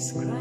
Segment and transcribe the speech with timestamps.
[0.00, 0.39] Christ.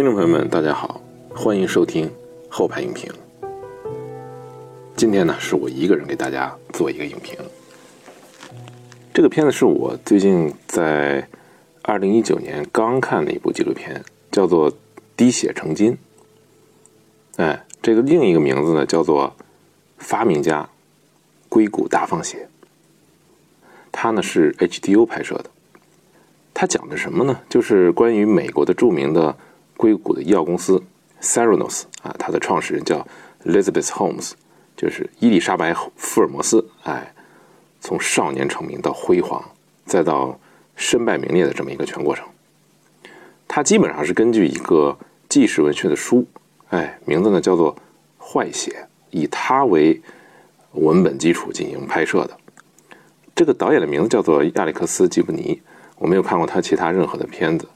[0.00, 2.10] 听众朋友们，大家好，欢迎收听
[2.48, 3.12] 后排影评。
[4.96, 7.38] 今天呢，是我一个人给大家做一个影评。
[9.12, 11.28] 这个片子是我最近在
[11.82, 14.72] 二零一九年刚看的一部纪录片，叫做
[15.18, 15.92] 《滴血成金》。
[17.36, 19.26] 哎，这个另一个名字呢，叫做
[19.98, 20.66] 《发明家
[21.50, 22.48] 硅谷大放血》。
[23.92, 25.50] 它呢是 HDO 拍摄的。
[26.54, 27.38] 它讲的什么呢？
[27.50, 29.36] 就是关于美国的著名的
[29.80, 30.82] 硅谷的医药公司
[31.22, 33.06] Seranos 啊，它的创始人叫
[33.46, 34.32] Elizabeth Holmes，
[34.76, 36.68] 就是伊丽莎白·福尔摩斯。
[36.82, 37.14] 哎，
[37.80, 39.42] 从少年成名到辉煌，
[39.86, 40.38] 再到
[40.76, 42.26] 身败名裂的这么一个全过程。
[43.48, 44.98] 它基本上是根据一个
[45.30, 46.26] 纪实文学的书，
[46.68, 47.74] 哎，名字呢叫做
[48.22, 48.70] 《坏血》，
[49.08, 49.98] 以它为
[50.72, 52.36] 文本基础进行拍摄的。
[53.34, 55.62] 这个导演的名字叫做亚历克斯·吉布尼。
[55.96, 57.66] 我没有看过他其他任何的片子，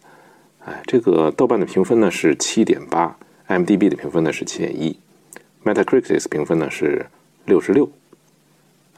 [0.67, 3.15] 哎，这个豆瓣的评分呢是七点八
[3.49, 4.99] ，MDB 的评分呢是七点一
[5.63, 7.05] ，Metacritic 评分呢是
[7.45, 7.91] 六十六。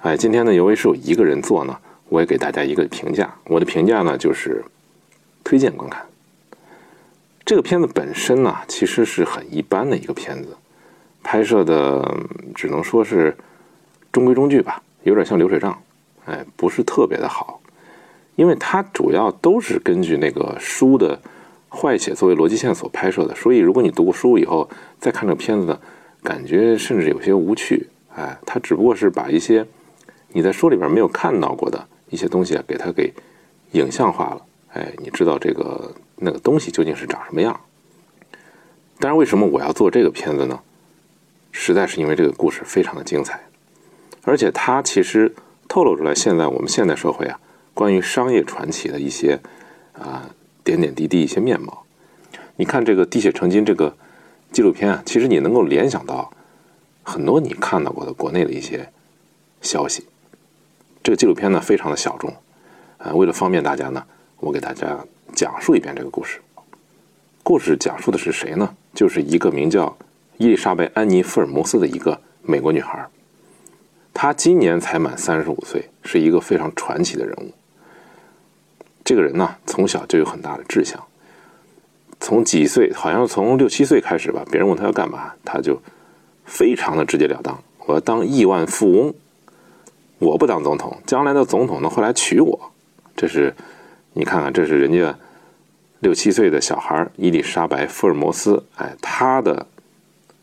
[0.02, 1.76] 哎，今天呢，由于是我一个人做呢，
[2.08, 3.34] 我也给大家一个评价。
[3.46, 4.64] 我的评价呢就是
[5.42, 6.06] 推荐观看。
[7.44, 10.56] 这个片子本身呢，其实是很一般的一个片子，
[11.24, 12.16] 拍摄的
[12.54, 13.36] 只能说是
[14.12, 15.82] 中规中矩吧，有点像流水账，
[16.26, 17.60] 哎，不是特别的好。
[18.36, 21.18] 因为它主要都是根据那个书的
[21.68, 24.68] 坏血作为逻辑线索拍摄的，所以如果你读过书以后
[24.98, 25.80] 再看这个片子呢，
[26.22, 27.88] 感觉甚至有些无趣。
[28.14, 29.66] 哎，它只不过是把一些
[30.32, 33.12] 你在书里边没有看到过的一些东西啊，给它给
[33.72, 34.42] 影像化了。
[34.72, 37.58] 哎，你知道这个那个东西究竟是长什么样？
[38.98, 40.58] 但是，为什么我要做这个片子呢？
[41.52, 43.40] 实在是因为这个故事非常的精彩，
[44.22, 45.34] 而且它其实
[45.68, 47.38] 透露出来现在我们现代社会啊。
[47.74, 49.38] 关于商业传奇的一些
[49.92, 50.30] 啊
[50.66, 51.84] 点点滴滴一些面貌，
[52.56, 53.96] 你看这个《滴血成金》这个
[54.50, 56.28] 纪录片啊，其实你能够联想到
[57.04, 58.90] 很多你看到过的国内的一些
[59.62, 60.04] 消息。
[61.04, 62.34] 这个纪录片呢非常的小众，
[62.98, 64.04] 啊，为了方便大家呢，
[64.40, 64.98] 我给大家
[65.32, 66.40] 讲述一遍这个故事。
[67.44, 68.74] 故事讲述的是谁呢？
[68.92, 69.96] 就是一个名叫
[70.36, 73.06] 伊丽莎白·安妮·福尔摩斯的一个美国女孩，
[74.12, 77.52] 她今年才满三十五岁，是一个非常传奇的人物。
[79.06, 81.00] 这个人呢，从小就有很大的志向。
[82.18, 85.80] 从几岁，好像从六七岁开始吧，别人问他要干嘛，他就
[86.44, 89.14] 非常的直截了当：“我要当亿万富翁，
[90.18, 92.72] 我不当总统，将来的总统呢会来娶我。”
[93.14, 93.54] 这是
[94.12, 95.16] 你看看，这是人家
[96.00, 99.68] 六七岁的小孩伊丽莎白·福尔摩斯，哎，他的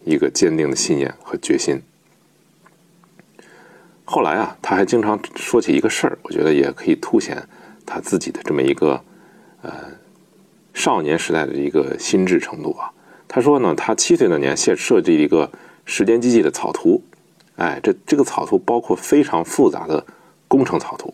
[0.06, 1.82] 一个坚定的信念和决心。
[4.06, 7.46] 后来啊，他还经常说起一个事儿，我觉得也可以凸显。
[7.86, 9.02] 他自己的这么一个
[9.62, 9.72] 呃
[10.74, 12.92] 少年时代的一个心智程度啊，
[13.28, 15.52] 他说呢，他七岁那年设设计一个
[15.86, 17.04] 时间机器的草图，
[17.58, 20.06] 哎，这这个草图包括非常复杂的
[20.48, 21.14] 工程草图，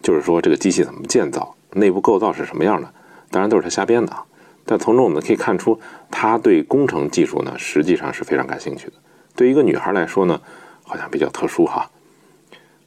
[0.00, 2.92] 就是说这个机器怎么建造，内部构造是什么样的，
[3.30, 4.24] 当然都是他瞎编的啊。
[4.64, 5.78] 但从中我们可以看出，
[6.10, 8.92] 他对工程技术呢实际上是非常感兴趣的。
[9.36, 10.40] 对于一个女孩来说呢，
[10.82, 11.90] 好像比较特殊哈。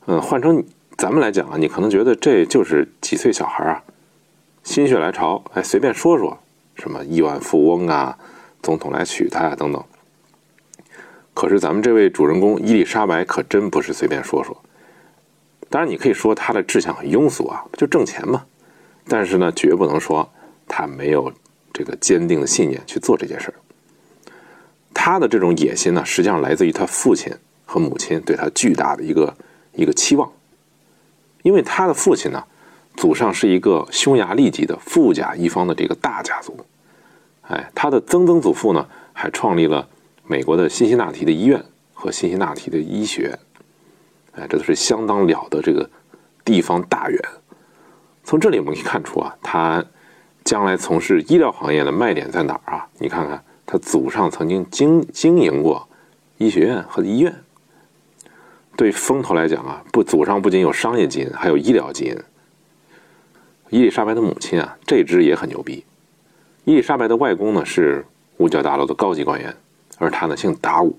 [0.08, 0.64] 嗯，换成。
[0.98, 3.84] 咱们来讲啊，你可能觉得这就是几岁小孩啊，
[4.64, 6.36] 心血来潮，哎，随便说说
[6.76, 8.18] 什么亿万富翁啊，
[8.64, 9.84] 总统来娶她啊等等。
[11.36, 14.60] 可是咱们这位主人公伊丽莎白可真不是随便说说。
[15.70, 18.46] 当然，你可以说她的志向很庸俗啊，不就挣钱吗？
[19.08, 20.28] 但是呢，绝不能说
[20.68, 21.32] 她没有
[21.72, 23.54] 这个坚定的信念去做这件事儿。
[24.96, 27.32] 她的这种野心呢，实际上来自于她父亲
[27.68, 29.38] 和母亲对她巨大的一个
[29.74, 30.28] 一个期望。
[31.48, 32.44] 因为他的父亲呢，
[32.98, 36.60] 祖上是一个匈牙利籍的富甲一方的这个大家族，
[37.44, 39.88] 哎，他的曾曾祖父呢，还创立了
[40.26, 41.64] 美国的辛辛那提的医院
[41.94, 43.40] 和辛辛那提的医学，
[44.34, 45.90] 哎，这都是相当了得这个
[46.44, 47.18] 地方大员。
[48.26, 49.82] 从这里我们可以看出啊，他
[50.44, 52.86] 将来从事医疗行业的卖点在哪儿啊？
[52.98, 55.88] 你看看，他祖上曾经经经营过
[56.40, 57.34] 医学院和医院。
[58.78, 62.16] 对风投来讲啊，不，祖上不仅有商业基因，还有医疗基因。
[63.70, 65.84] 伊丽莎白的母亲啊，这支也很牛逼。
[66.64, 68.06] 伊丽莎白的外公呢是
[68.38, 69.54] 五角大楼的高级官员，
[69.98, 70.96] 而他呢姓达武。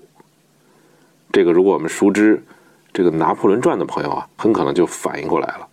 [1.31, 2.43] 这个如果我们熟知
[2.91, 5.65] 这个《拿破仑传》的朋友啊，很可能就反应过来了，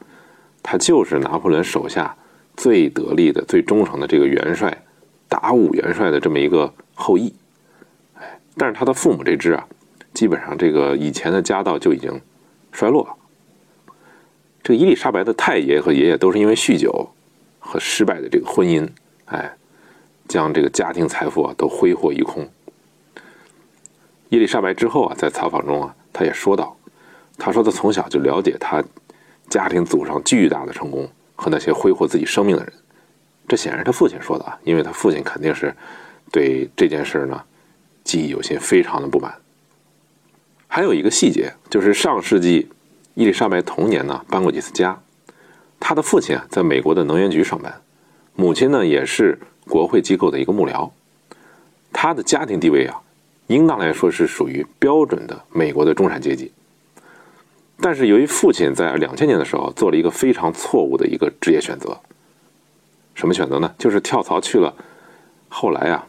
[0.62, 2.16] 他就是拿破仑手下
[2.56, 4.84] 最得力的、最忠诚的这个元帅
[5.28, 7.34] 达武元帅的这么一个后裔。
[8.14, 9.66] 哎，但是他的父母这支啊，
[10.16, 12.18] 基本上这个以前的家道就已经
[12.72, 13.14] 衰落了。
[14.62, 17.10] 这个伊丽莎白的太爷和爷爷都是因为酗酒
[17.60, 18.88] 和失败的这个婚姻，
[19.26, 19.54] 哎，
[20.26, 22.48] 将这个家庭财富啊都挥霍一空。
[24.30, 26.74] 伊丽莎白之后啊，在采访中啊，她也说到，
[27.36, 28.82] 她说她从小就了解她
[29.50, 32.72] 家庭祖上巨大的成功和那些挥霍自己生命的人。
[33.46, 35.76] 这显然是她父亲说的啊，因为她父亲肯定是
[36.32, 37.38] 对这件事呢
[38.02, 39.34] 记忆犹新，非常的不满。
[40.76, 42.68] 还有一个细节，就是上世纪
[43.14, 45.00] 伊丽莎白童年呢搬过几次家，
[45.80, 47.80] 她的父亲啊在美国的能源局上班，
[48.34, 50.90] 母亲呢也是国会机构的一个幕僚，
[51.94, 53.00] 她的家庭地位啊。
[53.46, 56.52] 应当来说是属于标准的美国的中产阶级，
[57.80, 61.98] 但是由于父亲在两千年的时候做了一个非常错误的一个职业选择，
[63.14, 63.74] 什么选择呢？
[63.78, 64.74] 就是跳槽去了
[65.48, 66.06] 后来啊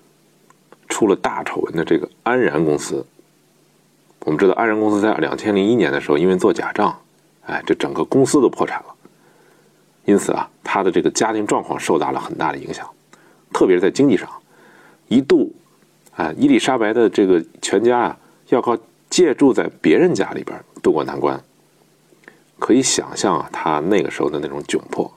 [0.89, 3.05] 出了大丑闻的这个安然公司。
[4.21, 6.99] 我们知道安然公司在两千零一年的时候因为做假账，
[7.45, 8.95] 哎，这整个公司都破产了，
[10.05, 12.89] 因此啊他的这个家庭状况受到了很大的影响，
[13.53, 14.29] 特别是在经济上，
[15.07, 15.53] 一度。
[16.15, 18.17] 啊，伊丽莎白的这个全家啊，
[18.49, 18.75] 要靠
[19.07, 21.39] 借住在别人家里边渡过难关。
[22.57, 25.13] 可以想象啊，他那个时候的那种窘迫。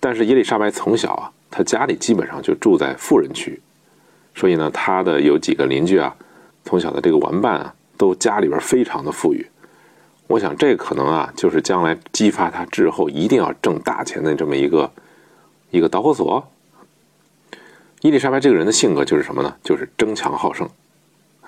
[0.00, 3.60] 但是伊丽莎白从小啊，她家里基本上就住在富人区，
[4.34, 6.16] 所以呢，她的有几个邻居啊，
[6.64, 9.46] 从小的这个玩伴啊，都家里边非常的富裕。
[10.26, 14.90] 我想这可能啊，就是将来激发他之后一定要挣大钱的这么一个
[15.70, 16.42] 一个导火索。
[18.00, 19.54] 伊丽莎白这个人的性格就是什么呢？
[19.62, 20.68] 就是争强好胜，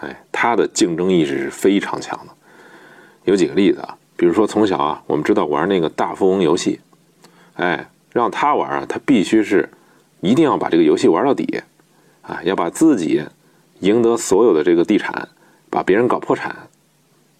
[0.01, 2.33] 哎，她的竞争意识是非常强的。
[3.25, 6.81] 有几个例子啊，比如说从小啊，我们知道玩那个大富翁游戏，
[7.55, 9.69] 哎，让他玩啊，他必须是
[10.21, 11.63] 一定要把这个游戏玩到底，
[12.23, 13.23] 啊，要把自己
[13.81, 15.29] 赢得所有的这个地产，
[15.71, 16.69] 把别人搞破产，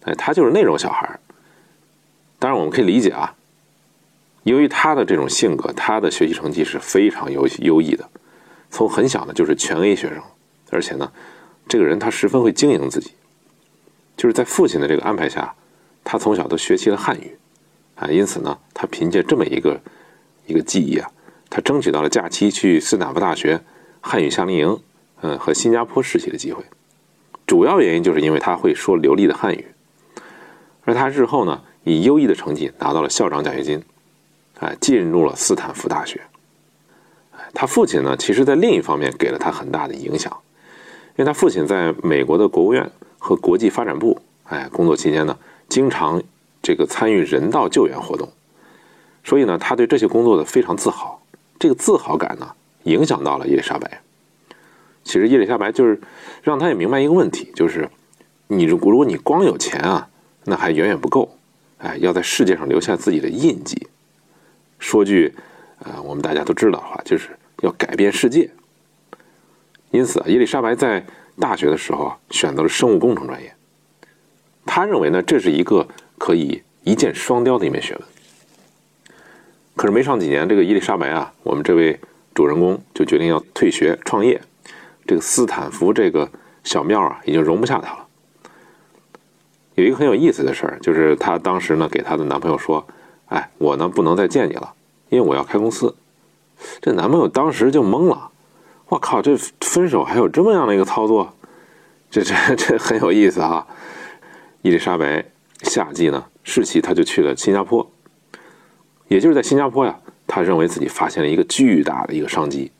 [0.03, 1.19] 哎，他就是那种小孩
[2.39, 3.35] 当然我们可以理解啊，
[4.43, 8.07] 由于他的这种性格，他的学习成绩是非常优优异的。
[8.69, 10.21] 从很小呢就是全 A 学生，
[10.69, 11.11] 而且呢，
[11.67, 13.11] 这个人他十分会经营自己，
[14.15, 15.55] 就是在父亲的这个安排下，
[16.03, 17.37] 他从小都学习了汉语，
[17.95, 19.79] 啊，因此呢，他凭借这么一个
[20.45, 21.09] 一个记忆啊，
[21.49, 23.59] 他争取到了假期去斯坦福大学
[24.01, 24.79] 汉语夏令营，
[25.21, 26.63] 嗯，和新加坡实习的机会。
[27.45, 29.65] 主要原因就是因为他会说流利的汉语，
[30.83, 33.83] 而他日后呢，以优异的成绩拿到了校长奖学金，
[34.59, 36.21] 哎，进入了斯坦福大学。
[37.53, 40.31] 他父亲呢，其实在另一方面给了他很大的影响，
[41.15, 45.37] 因为他父亲在美国的国务院和国际发展部，哎，工作期间呢，
[45.69, 46.21] 经常
[46.61, 48.29] 这个参与人道救援活动，
[49.23, 51.21] 所以呢，他对这些工作的非常自豪。
[51.57, 52.53] 这个自豪感呢，
[52.83, 54.01] 影响到了伊丽莎白。
[55.07, 55.99] 其实伊丽莎白就是
[56.43, 57.89] 让他也明白一个问题，就是
[58.47, 60.07] 你如果如果你光有钱啊，
[60.43, 61.37] 那还远远不够，
[61.79, 63.87] 哎，要在世界上留下自己的印记。
[64.77, 65.33] 说句。
[65.79, 67.29] 呃，我们大家都知道的话，就是
[67.61, 68.49] 要改变世界。
[69.91, 71.05] 因此啊，伊丽莎白在
[71.39, 73.53] 大学的时候啊，选择了生物工程专业。
[74.65, 78.03] 他认为呢，这是一个可以一箭双雕的一门学问。
[79.75, 81.99] 可是没上几年，这个伊丽莎白啊，我们这位
[82.33, 84.41] 主人公就决定要退学创业。
[85.07, 86.29] 这个斯坦福这个
[86.63, 88.05] 小庙啊，已经容不下他了。
[89.75, 92.85] 有一个很有意思的事儿，就是她当时呢，给她的男朋友说
[93.29, 94.73] ：“哎，我呢，不能再见你了。”
[95.09, 95.95] 因为我要开公司，
[96.81, 98.29] 这男朋友当时就懵了。
[98.89, 101.33] 我靠，这分手还有这么样的一个操作？
[102.09, 103.67] 这这这很有意思啊！
[104.61, 105.23] 伊丽莎白
[105.61, 107.89] 夏季呢，世奇他就去了新加坡，
[109.07, 112.71] 也就是在新加坡呀，他认为自己发现了一个巨大的一个商机，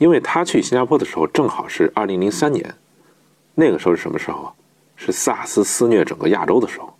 [0.00, 2.74] 因为他去新加坡的时候正好是二零零三年，
[3.54, 4.52] 那个时候是什么时候啊？
[4.96, 6.94] 是萨斯肆虐整个亚洲的时候，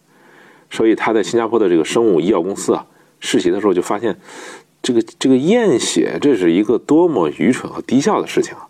[0.68, 2.86] 所以他在新加坡的这个生物医药公司啊。
[3.22, 4.18] 试习的时候就发现，
[4.82, 8.68] 这个这个验血，这是一个多么愚蠢和低效的事情啊！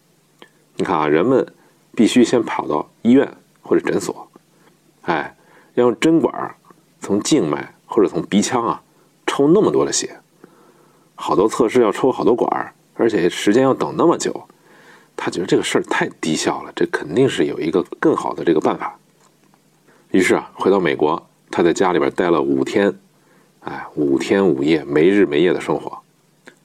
[0.77, 1.47] 你看啊，人们
[1.95, 3.33] 必须先跑到医院
[3.63, 4.29] 或者诊所，
[5.03, 5.37] 哎，
[5.75, 6.57] 要用针管
[7.01, 8.83] 从静脉或者从鼻腔啊
[9.27, 10.19] 抽那么多的血，
[11.15, 14.47] 好多测试要抽好多管儿而且时间要等那么久，
[15.17, 18.99] 他觉得这个事儿太低效了，这肯定是有一个更好的这个办法。
[20.11, 22.95] 于是啊，回到美国，他在家里边待了五天。
[23.61, 26.01] 哎，五天五夜没日没夜的生活，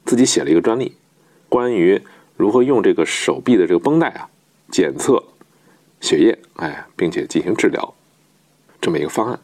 [0.06, 0.96] 自己写了一个专利，
[1.48, 2.02] 关于
[2.36, 4.30] 如何用这个手臂的这个绷带啊
[4.72, 5.24] 检测
[6.00, 7.94] 血液，哎，并且进行治疗
[8.80, 9.40] 这么一个方案。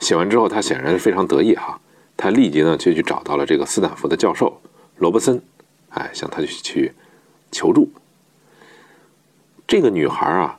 [0.00, 1.80] 写完之后，他显然是非常得意哈，
[2.16, 4.60] 他立即呢就去找到了这个斯坦福的教授
[4.98, 5.40] 罗伯森，
[5.90, 6.92] 哎，向他去
[7.50, 7.90] 求助。
[9.66, 10.58] 这个女孩啊，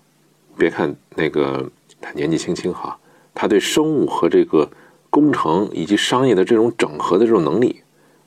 [0.58, 3.00] 别看那个她年纪轻轻哈，
[3.34, 4.70] 她对生物和这个
[5.10, 7.82] 工程以及商业的这种整合的这种能力，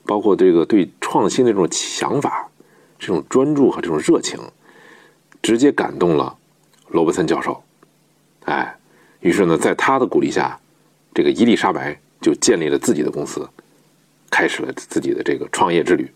[0.05, 2.49] 包括这个对创新的这种想法、
[2.97, 4.39] 这种专注和这种热情，
[5.41, 6.35] 直接感动了
[6.89, 7.63] 罗伯森教授。
[8.45, 8.75] 哎，
[9.19, 10.59] 于是呢，在他的鼓励下，
[11.13, 13.47] 这个伊丽莎白就建立了自己的公司，
[14.31, 16.11] 开始了自己的这个创业之旅。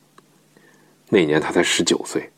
[1.09, 2.31] 那年他才十九岁。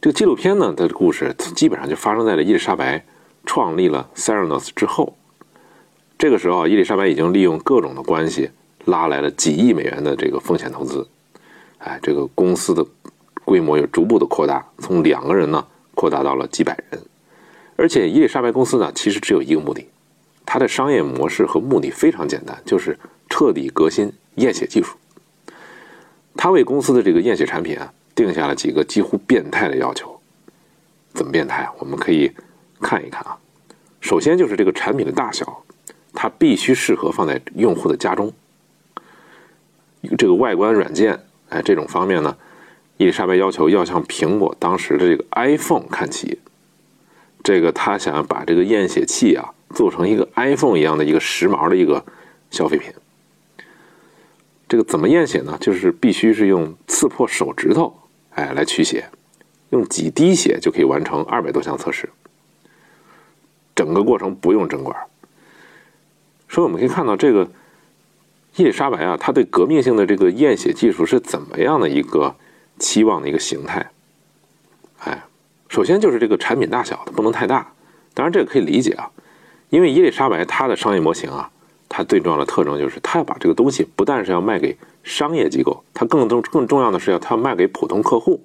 [0.00, 3.04] 这个纪录片呢它的故事基本上就发生在了伊丽莎白
[3.44, 5.16] 创立了 Seranos 之后。
[6.16, 8.50] 这个时候，伊丽莎白已经利用各种的关系
[8.84, 11.08] 拉来了几亿美元的这个风险投资。
[11.78, 12.86] 哎，这个公司的
[13.44, 17.02] 规模也逐步的扩大，从两个人呢扩大到了几百人。
[17.76, 19.86] 而且，伊丽莎白公司呢其实只有一个目的，
[20.44, 22.98] 它的商业模式和目的非常简单，就是
[23.30, 24.96] 彻底革新验血技术。
[26.36, 27.92] 他为公司的这个验血产品啊。
[28.12, 30.20] 定下了几个几乎变态的要求，
[31.14, 31.72] 怎么变态啊？
[31.78, 32.30] 我们可以
[32.78, 33.38] 看一看啊。
[34.02, 35.62] 首先就是这个产品的大小，
[36.12, 38.30] 它必须适合放在用户的家中。
[40.18, 41.18] 这个外观软件，
[41.48, 42.36] 哎，这种方面呢，
[42.98, 46.38] 伊丽莎白要求要向苹果当时的这个 iPhone 看齐。
[47.42, 52.04] 这个他想把这个验血器啊做成一个 iPhone 一样的一个时髦的一个
[52.50, 52.92] 消费品。
[54.70, 55.58] 这个怎么验血呢？
[55.60, 57.92] 就是必须是用刺破手指头。
[58.36, 59.04] 哎，来取血，
[59.70, 62.08] 用几滴血就可以完成二百多项测试，
[63.74, 64.96] 整个过程不用针管。
[66.48, 67.50] 所以我们可以看到，这个
[68.54, 72.36] 伊丽莎白啊，她对革命性的这个验血技术是怎么样的一个
[72.78, 73.90] 期望的一个形态？
[75.00, 75.24] 哎，
[75.68, 77.72] 首先就是这个产品大小，它不能太大。
[78.14, 79.10] 当然，这个可以理解啊，
[79.70, 81.50] 因为伊丽莎白她的商业模型啊，
[81.90, 84.74] 它最重要的特征就是它要把这个东西不但是要卖给。
[85.02, 88.38] 商业机构，它更重更重要的是要它要卖给普通客户。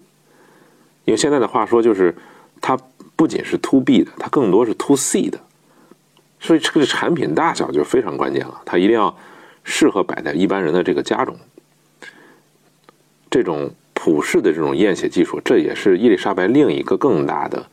[1.03, 2.15] 用现在的话说，就是
[2.61, 2.79] 它
[3.17, 5.37] 不仅是 to B 的，它更多是 to C 的。
[6.39, 9.13] 所以这个产品大小就非常关键了，它一定要
[9.65, 11.35] 适合摆在一般人的这个家中。
[13.29, 17.65] 这种普世的这种验血技术，这也是伊丽莎白另一个更大的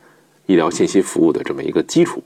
[0.45, 2.21] 医疗信息服务的这么一个基础。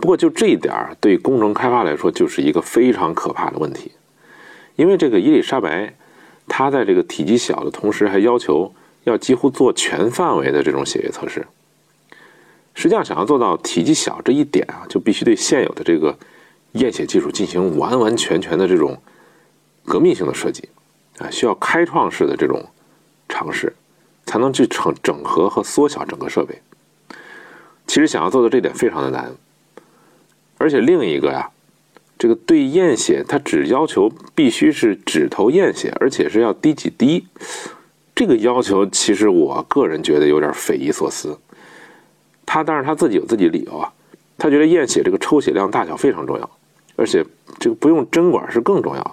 [0.00, 3.92] 不过就这一点儿，对工程开发来说，就是一个非常可怕的问题。
[4.76, 5.94] 因为这个伊丽莎白，
[6.48, 11.46] 她在这个体积小的同时，还要求要几乎做全范围的这种血液测试。
[12.74, 16.16] 实际上，想要做到体积小这一点啊，就必须对现有的这个
[16.72, 18.96] 验血技术进行完完全全的这种
[19.84, 20.68] 革命性的设计
[21.18, 22.64] 啊，需要开创式的这种
[23.28, 23.74] 尝试，
[24.24, 26.62] 才能去整整合和缩小整个设备。
[27.86, 29.32] 其实想要做到这点非常的难，
[30.60, 31.50] 而且另一个呀。
[32.20, 37.26] 这个对验血，它只要求必须是指头验血，而且是要滴几滴。
[38.14, 41.38] 这个要求其实我个人觉得有点匪夷所思。
[42.44, 43.90] 他当然他自己有自己理由啊，
[44.36, 46.50] 他觉得验血这个抽血量大小非常重要，
[46.96, 47.24] 而且
[47.58, 49.12] 这个不用针管是更重要的。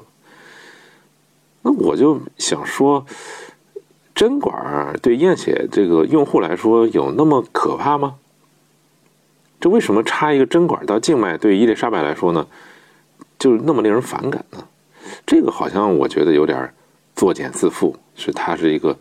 [1.62, 3.06] 那我就想说，
[4.14, 8.16] 针管对验血这个用户来说有那么可怕吗？
[9.68, 12.48] 为什么插一个针管到静脉对伊丽莎白来说呢？
[13.40, 14.68] 就是那么令人反感呢？
[15.26, 16.74] 这个好像我觉得有点
[17.16, 18.98] 作茧自缚，是他是一个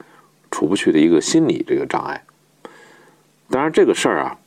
[0.50, 2.23] 除不去的一个心理这个障碍。
[3.49, 4.38] 当然，这个事儿啊，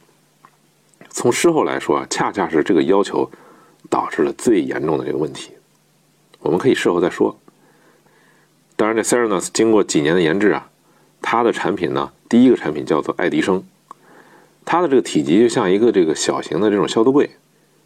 [1.10, 3.30] 从事后来说啊，恰恰是这个要求
[3.90, 5.54] 导致了最严重的这个问题。
[6.40, 7.38] 我们可以事后再说。
[8.76, 10.70] 当然，这 Seranus 经过几年的研制啊，
[11.22, 13.64] 它的产品呢，第一个产品叫做爱迪生，
[14.72, 17.28] 它的这个体积就像一个这个小型的这种消毒柜，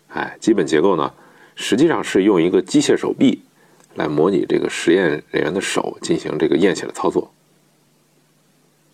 [0.10, 1.14] 哎，基本结构呢。
[1.56, 3.42] 实际上是用一个机械手臂
[3.96, 7.32] 来模拟这个实验人员的手进行这个验血的操作，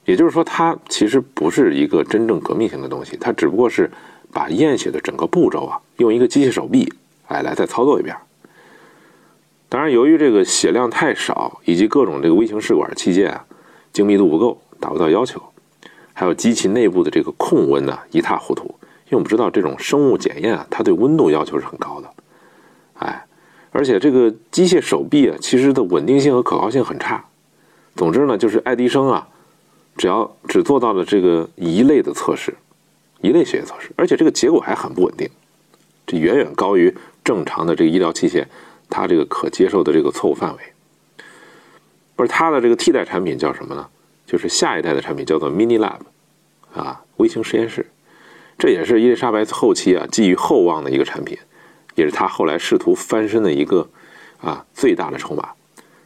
[0.06, 3.90] 也就是说，它其实不是一个真正革命性的东西，它只不过是
[4.32, 6.94] 把验血的整个步骤啊，用一个机械手臂
[7.26, 8.16] 哎来再操作一遍。
[9.68, 13.44] 当然，由于这个血量太少，以及各种这个微型试管器件啊
[13.92, 15.42] 精密度不够，达不到要求，
[16.20, 18.66] 还有机器内部的这个控温呢一塌糊涂，
[19.06, 22.10] 因为我们知道这种生物检验啊，它对温度要求是很高的。
[22.96, 23.26] 哎，
[23.72, 27.24] 而且这个机械手臂啊，其实的稳定性和可靠性很差。
[27.96, 29.30] 总之呢，就是爱迪生啊，
[29.96, 32.54] 只要只做到了这个一类的测试，
[33.22, 35.26] 一类血液测试，而且这个结果还很不稳定，
[36.06, 38.46] 这远远高于正常的这个医疗器械
[38.90, 40.60] 它这个可接受的这个错误范围。
[42.18, 43.88] 而它的这个替代产品叫什么呢？
[44.30, 46.02] 就是下一代的产品叫做 Mini Lab，
[46.80, 47.84] 啊，微型实验室。
[48.60, 51.36] 这也是伊丽莎白后期啊寄予厚望的一个产品，
[51.96, 53.90] 也是他后来试图翻身的一个
[54.40, 55.50] 啊最大的筹码。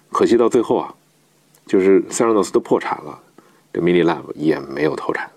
[0.10, 0.96] 可惜到最后啊，
[1.66, 3.20] 就是塞尔诺斯都破产了，
[3.74, 5.30] 这 Mini Lab 也没有投产。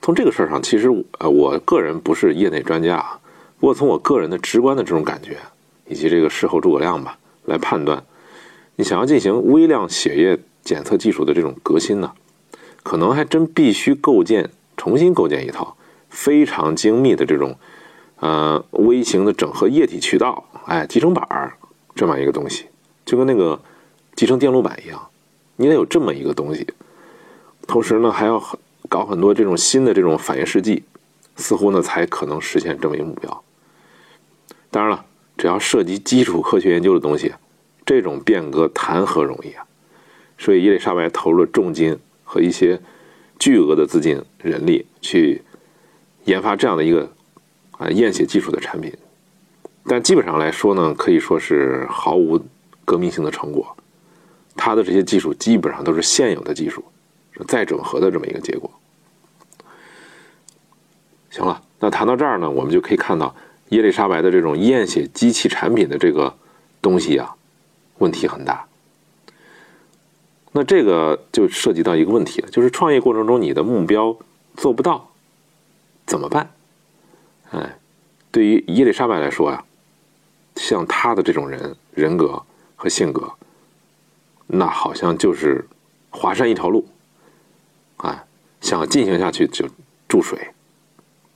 [0.00, 3.20] 从这个事儿上，其实呃，我个人不是业内专家啊，
[3.60, 5.36] 不过从我个人的直观的这种感觉，
[5.86, 8.02] 以及这个事后诸葛亮吧来判断，
[8.76, 12.12] 你想要进行微量血液检测技术的这种革新呢，
[12.82, 15.76] 可能还真必须构建重新构建一套
[16.08, 17.56] 非常精密的这种
[18.20, 21.54] 呃微型的整合液体渠道，哎，集成板儿
[21.94, 22.66] 这么一个东西，
[23.04, 23.60] 就跟那个
[24.14, 25.08] 集成电路板一样，
[25.56, 26.66] 你得有这么一个东西，
[27.66, 28.42] 同时呢还要。
[28.88, 30.84] 搞很多这种新的这种反应试剂，
[31.34, 33.42] 似乎呢才可能实现这么一个目标。
[34.70, 35.04] 当然了，
[35.36, 37.34] 只要涉及基础科学研究的东西，
[37.86, 39.64] 这种变革谈何容易啊！
[40.36, 42.78] 所以伊丽莎白投入了重金和一些
[43.38, 45.40] 巨额的资金、人力去
[46.24, 47.10] 研发这样的一个
[47.78, 48.92] 啊验血技术的产品。
[49.86, 52.38] 但基本上来说呢，可以说是毫无
[52.84, 53.76] 革命性的成果。
[54.56, 56.84] 它的这些技术基本上都是现有的技术。
[57.46, 58.70] 再整合的这么一个结果。
[61.28, 63.36] 行了，那谈到这儿呢，我们就可以看到
[63.68, 66.34] 伊丽莎白的这种验血机器产品的这个
[66.80, 67.35] 东西啊，
[67.98, 68.66] 问题很大。
[70.52, 74.16] 那这个就涉及到一个问题了，就是创业过程中你的目标
[74.56, 75.10] 做不到
[76.06, 76.50] 怎么办？
[77.50, 77.78] 哎，
[78.30, 79.64] 对于伊丽莎白来说啊，
[80.56, 82.42] 像她的这种人人格
[82.74, 83.32] 和性格，
[84.46, 85.66] 那好像就是
[86.10, 86.86] 华山一条路。
[87.98, 88.24] 啊，
[88.60, 89.66] 想进行下去就
[90.06, 90.38] 注水，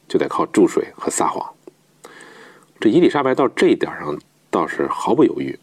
[0.06, 1.54] 就得靠注水和撒谎。
[2.78, 4.18] 这伊丽莎白到这一点上
[4.50, 5.58] 倒是毫不犹豫。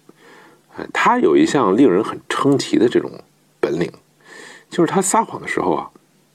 [0.77, 3.11] 哎，她有一项令人很称奇的这种
[3.59, 3.91] 本领，
[4.69, 5.89] 就是他撒谎的时候啊，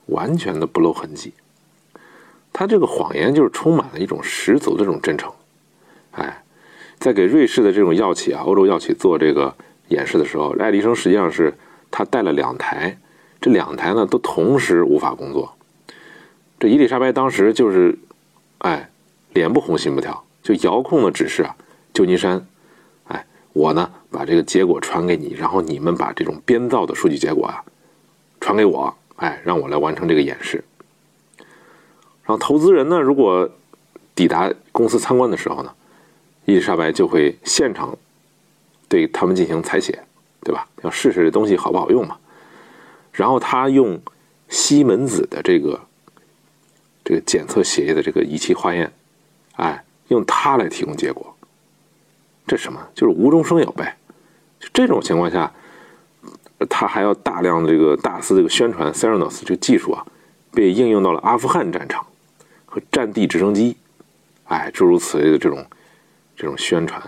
[0.06, 1.32] 完全的不露痕迹。
[2.52, 5.32] 他这个谎言就是充满了一种十足的这种真诚。
[6.10, 6.42] 哎，
[6.98, 9.54] 在给瑞士的这种药企啊，欧洲药企做这个
[9.88, 11.54] 演示的时候，爱迪生实际上是
[11.90, 12.98] 他带了两台。
[13.40, 15.52] 这两台呢都同时无法工作，
[16.60, 17.98] 这伊丽莎白当时就是，
[18.58, 18.88] 哎，
[19.32, 21.56] 脸不红心不跳，就遥控的指示啊，
[21.92, 22.46] 旧金山，
[23.52, 27.62] 我呢把这个结果传给你，然后你们把这种编造的数据结果啊
[28.40, 30.64] 传给我，哎，让我来完成这个演示。
[32.24, 33.50] 然后投资人呢，如果
[34.14, 35.72] 抵达公司参观的时候呢，
[36.44, 37.96] 伊丽莎白就会现场
[38.88, 40.02] 对他们进行采血，
[40.42, 40.66] 对吧？
[40.82, 42.16] 要试试这东西好不好用嘛。
[43.12, 44.00] 然后他用
[44.48, 45.80] 西门子的这个
[47.04, 48.92] 这个检测血液的这个仪器化验，
[49.56, 51.31] 哎，用它来提供结果，
[52.46, 52.80] 这什么？
[52.94, 53.96] 就是无中生有呗。
[54.60, 55.52] 就这种情况下，
[56.68, 60.06] 他还要大量这个大肆这个宣传 Seranos 这个技术啊，
[60.52, 62.06] 被应用到了阿富汗战场
[62.66, 63.76] 和战地直升机，
[64.44, 65.66] 哎，诸如此类的这种
[66.36, 67.02] 这种宣传。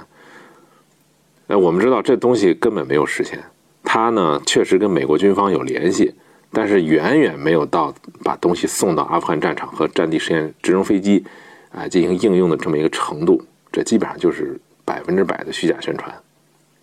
[1.46, 3.38] 哎，我们知道这东西根本没有实现。
[3.82, 6.14] 他呢，确实跟美国军方有联系，
[6.50, 11.24] 但是远远没有到把东西送到阿富汗战场和战地实验直升飞机，
[11.70, 13.44] 啊进行应用的这么一个程度。
[13.70, 16.14] 这基本上就是百分之百的虚假宣传，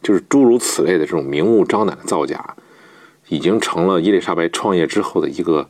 [0.01, 2.55] 就是诸如此类的这种明目张胆的造假，
[3.27, 5.69] 已经成了伊丽莎白创业之后的一个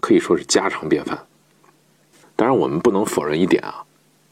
[0.00, 1.26] 可以说是家常便饭。
[2.34, 3.84] 当然，我们不能否认一点啊，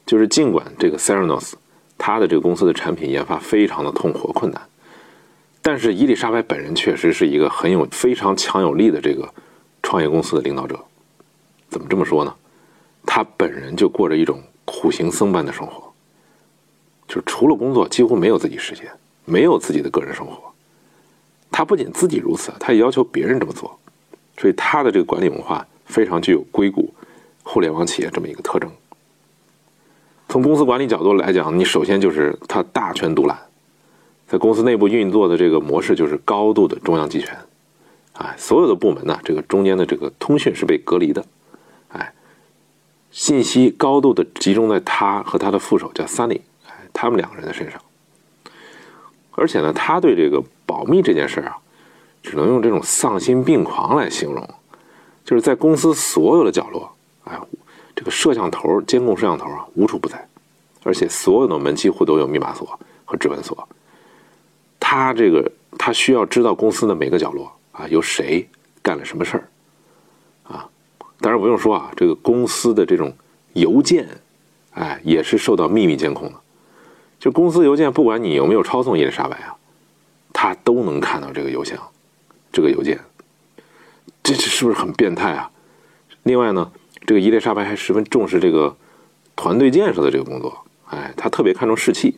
[0.06, 1.52] 就是尽管这个 Theranos，
[1.98, 4.60] 它的这个公司的产品研发非常的痛苦困难。
[5.62, 9.32] 但是伊丽莎白本人确实是一个很有非常强有力的这个
[9.82, 10.78] 创业公司的领导者。
[11.68, 12.34] 怎么这么说呢？
[13.06, 15.89] 他本人就过着一种苦行僧般的生活，
[17.10, 18.86] 就除了工作几乎没有自己时间，
[19.24, 20.40] 没有自己的个人生活。
[21.50, 23.76] 他不仅自己如此，他也要求别人这么做。
[24.38, 26.94] 所以他的这个管理文化非常具有硅谷
[27.42, 28.70] 互联网企业这么一个特征。
[30.28, 33.36] 从公司管理角度来讲，你首先就是他大权独揽。
[34.28, 37.36] 在公司内部运作的这个模式就是高度的中央集权，
[38.12, 41.24] 哎，所有的部门呢，这个中间的这个通讯是被隔离的，
[41.88, 42.14] 哎，
[43.10, 46.42] 信息高度的集中在他和他的副手叫 Sunny，
[46.92, 47.80] 他们两个人的身上，
[49.32, 51.56] 而且呢，他对这个保密这件事啊，
[52.22, 54.48] 只能用这种丧心病狂来形容，
[55.24, 56.90] 就是在公司所有的角落，
[57.24, 57.38] 哎，
[57.94, 60.28] 这个摄像头、监控摄像头啊无处不在，
[60.82, 63.68] 而且所有的门几乎都有密码锁和指纹锁。
[64.78, 68.48] 他这个，他需要知道公司的每个角落啊，有谁
[68.82, 69.48] 干了什么事儿，
[70.54, 70.68] 啊，
[71.20, 73.14] 当然不用说啊，这个公司的这种
[73.52, 74.08] 邮件，
[74.72, 76.34] 哎，也是受到秘密监控的。
[77.20, 79.54] 就公司邮件，不管你有没有抄送伊丽莎白啊，
[80.32, 81.78] 他都能看到这个邮箱，
[82.50, 82.98] 这个邮件，
[84.22, 85.50] 这这是不是很变态啊？
[86.22, 86.72] 另外呢，
[87.06, 88.74] 这个伊丽莎白还十分重视这个
[89.36, 92.16] 团队建设的这个工作，哎，他特别看重士气，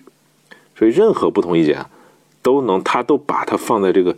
[0.77, 1.85] 所以任何不同意见
[2.41, 4.17] 都能，他都把它放在这个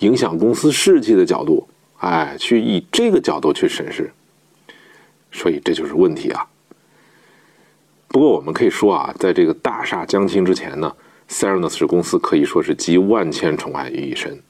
[0.00, 4.12] 影响公司士气的角度，哎，去以这个角度去审视，
[5.32, 6.46] 所以这就是问题啊。
[8.08, 10.94] 不过我们可以说啊，在这个大厦将倾之前呢。
[11.30, 14.42] Serenus 公司可以说是集万千宠爱于一身，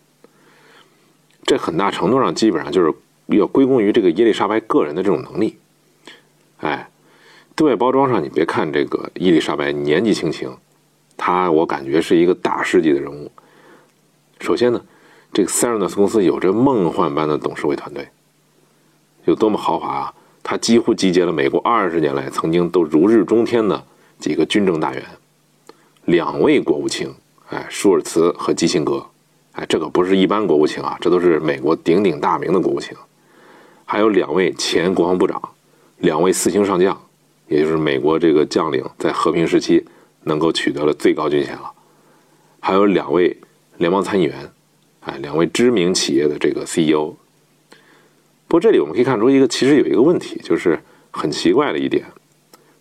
[1.42, 2.94] 这很大程度上基本上就是
[3.36, 5.58] 要归功于这个伊丽莎白个人的这种能力。
[6.58, 6.88] 哎，
[7.56, 10.56] 对外包装上你别看这个伊丽莎白年纪轻轻，
[11.16, 13.32] 她我感觉是一个大师级的人物。
[14.38, 14.80] 首先呢，
[15.32, 18.08] 这个 Serenus 公司有着梦幻般的董事会团队，
[19.24, 20.14] 有多么豪华啊！
[20.50, 23.84] 他几乎集结了美国二十年来曾经都如日中天的
[24.18, 25.04] 几个军政大员。
[26.06, 27.06] 两位国务卿，
[27.50, 29.04] 哎，舒尔茨和基辛格，
[29.52, 32.96] 哎，这可不是一般国务卿啊，这都是美国鼎鼎大名的国务卿。
[33.84, 35.38] 还有两位前国防部长，
[35.98, 36.98] 两位四星上将，
[37.48, 39.84] 也就是美国这个将领在和平时期
[40.22, 41.70] 能够取得了最高军衔了。
[42.58, 43.36] 还有两位
[43.76, 44.50] 联邦参议员，
[45.00, 47.14] 哎，两位知名企业的这个 CEO。
[48.48, 50.80] 不过这里我们可以看出一个，其实有一个问题，就是
[51.12, 52.04] 很奇怪的一点，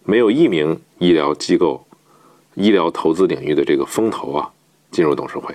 [0.04, 1.84] 没有一名医疗机构。
[2.60, 4.50] 医疗投资领域的这个风投啊，
[4.90, 5.54] 进入董事会，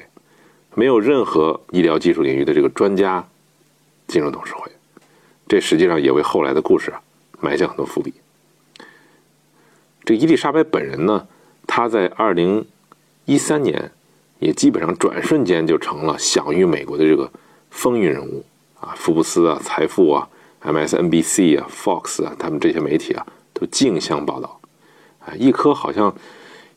[0.76, 3.26] 没有任何医疗技术领域的这个专家
[4.06, 4.70] 进入董事会，
[5.48, 7.02] 这实际上也为后来的故事啊
[7.40, 8.14] 埋下很多伏笔。
[10.04, 11.26] 这伊丽莎白本人呢，
[11.66, 12.64] 她在二零
[13.24, 13.90] 一三年
[14.38, 17.28] 也基本上转瞬间就成了享誉美国的这个
[17.70, 18.44] 风云人物
[18.82, 20.28] 啊，福布斯啊、财富啊、
[20.62, 24.60] MSNBC 啊、Fox 啊，他们这些媒体啊都竞相报道
[25.20, 26.14] 啊，一颗好像。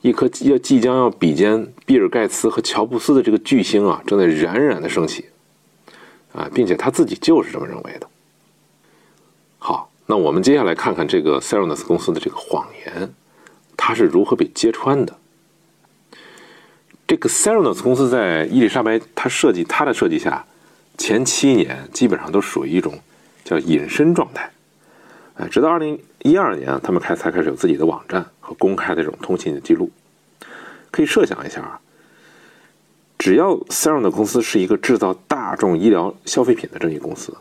[0.02, 5.26] 一颗要即将要比肩比尔盖茨和乔布斯的这个巨星啊，正在冉冉的升起，
[6.32, 8.08] 啊，并且他自己就是这么认为的。
[9.58, 13.12] 好，那我们接下来看看这个 Serenus 公司的这个谎言，
[13.76, 15.18] 它是如何被揭穿的。
[17.08, 20.46] 这个 Serenus 公司在伊丽莎白她设计她的设计下，
[20.98, 23.00] 前七年基本上都属于一种
[23.44, 24.50] 叫隐身状态。
[25.36, 29.92] 哎，直到二零一二年啊，他们开才开始有自己的网站和公开的这种通信的记录。
[30.92, 31.80] 可以设想一下啊，
[33.18, 37.36] 只要 Serum 的公司是一个制造大众医疗消费品的这么一公司，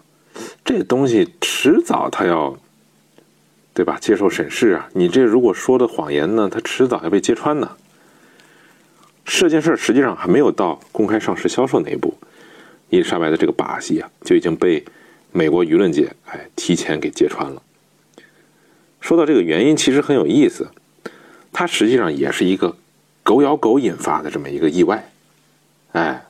[0.65, 2.59] 这东西迟早它要，
[3.73, 3.97] 对吧？
[4.01, 4.89] 接受审视啊！
[4.93, 7.71] 你这如果说的谎言呢，它迟早要被揭穿呢。
[9.25, 12.13] 这件事实际上还没有到公开上市销售那一步，
[12.91, 14.85] 伊丽莎白的这个把戏啊，就已经被
[15.33, 17.63] 美国舆论界哎提前给揭穿了。
[19.01, 20.69] 说到这个原因，其实很有意思，
[21.53, 22.77] 它实际上也是一个
[23.23, 25.11] 狗咬狗引发的这么一个意外。
[25.93, 26.25] 哎，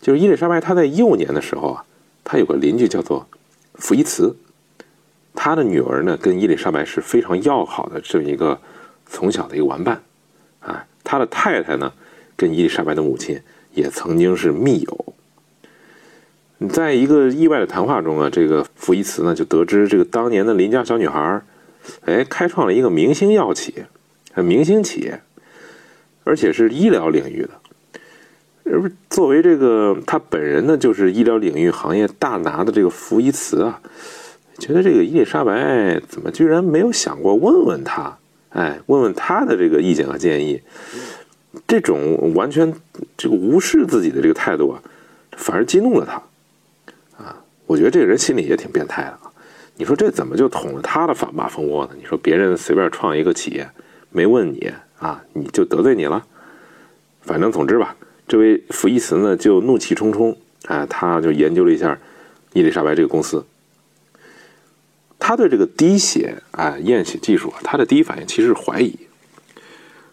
[0.00, 1.84] 就是伊丽莎白她在幼年的时候啊，
[2.24, 3.26] 她有个邻居叫做
[3.74, 4.36] 福伊茨，
[5.34, 8.60] 他的女儿呢跟伊丽莎白是非常要好的这么一个
[9.06, 10.02] 从小的一个玩伴。
[10.60, 11.92] 啊，他的太太呢
[12.36, 13.40] 跟伊丽莎白的母亲
[13.72, 15.14] 也曾经是密友。
[16.60, 21.40] 你在一个意外的谈话中啊，这个福伊茨呢就得知这个当年的邻家小女孩。
[22.04, 23.84] 哎，开创了一个明星药企，
[24.34, 25.20] 明星企业，
[26.24, 27.50] 而且是医疗领域的。
[28.70, 33.80] 而作为这个他本人呢，就是医疗领域行业大拿的这个福伊茨啊，
[34.58, 38.18] 觉得这个伊丽莎白怎么居然没有想过问问他？
[38.50, 40.60] 哎，问问他的这个意见和建议。
[41.66, 42.70] 这种完全
[43.16, 44.82] 这个无视自己的这个态度啊，
[45.36, 46.20] 反而激怒了他。
[47.68, 49.18] 我觉得这个人心里也挺变态的。
[49.76, 51.92] 你说这怎么就捅了他的马蜂窝呢？
[51.98, 53.68] 你说别人随便创一个企业，
[54.10, 56.24] 没问你啊，你就得罪你了。
[57.20, 57.94] 反正总之吧，
[58.26, 61.98] 这位福伊茨呢就怒气冲冲，啊，他就研究了一下
[62.54, 63.44] 伊丽莎白这个公司。
[65.18, 68.98] 他对这个滴血啊验血技术，他的第一反应其实是怀疑，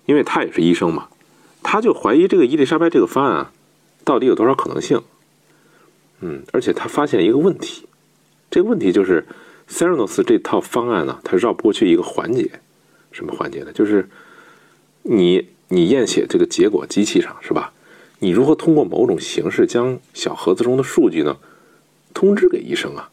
[0.06, 1.08] 因为他也是医生嘛，
[1.64, 3.52] 他就怀疑这个伊丽莎白这个方案啊，
[4.04, 5.02] 到底有多少可能性？
[6.22, 7.88] 嗯，而且他发现一个问题，
[8.50, 9.26] 这个问题就是。
[9.68, 12.48] Serenos 这套方案呢，它绕不过去一个环节，
[13.12, 13.72] 什么环节呢？
[13.74, 14.08] 就是
[15.02, 17.74] 你你验血这个结果机器上是吧？
[18.20, 21.36] 你如何通过某种形式将小盒子中的数据呢
[22.14, 23.10] 通知给医生啊？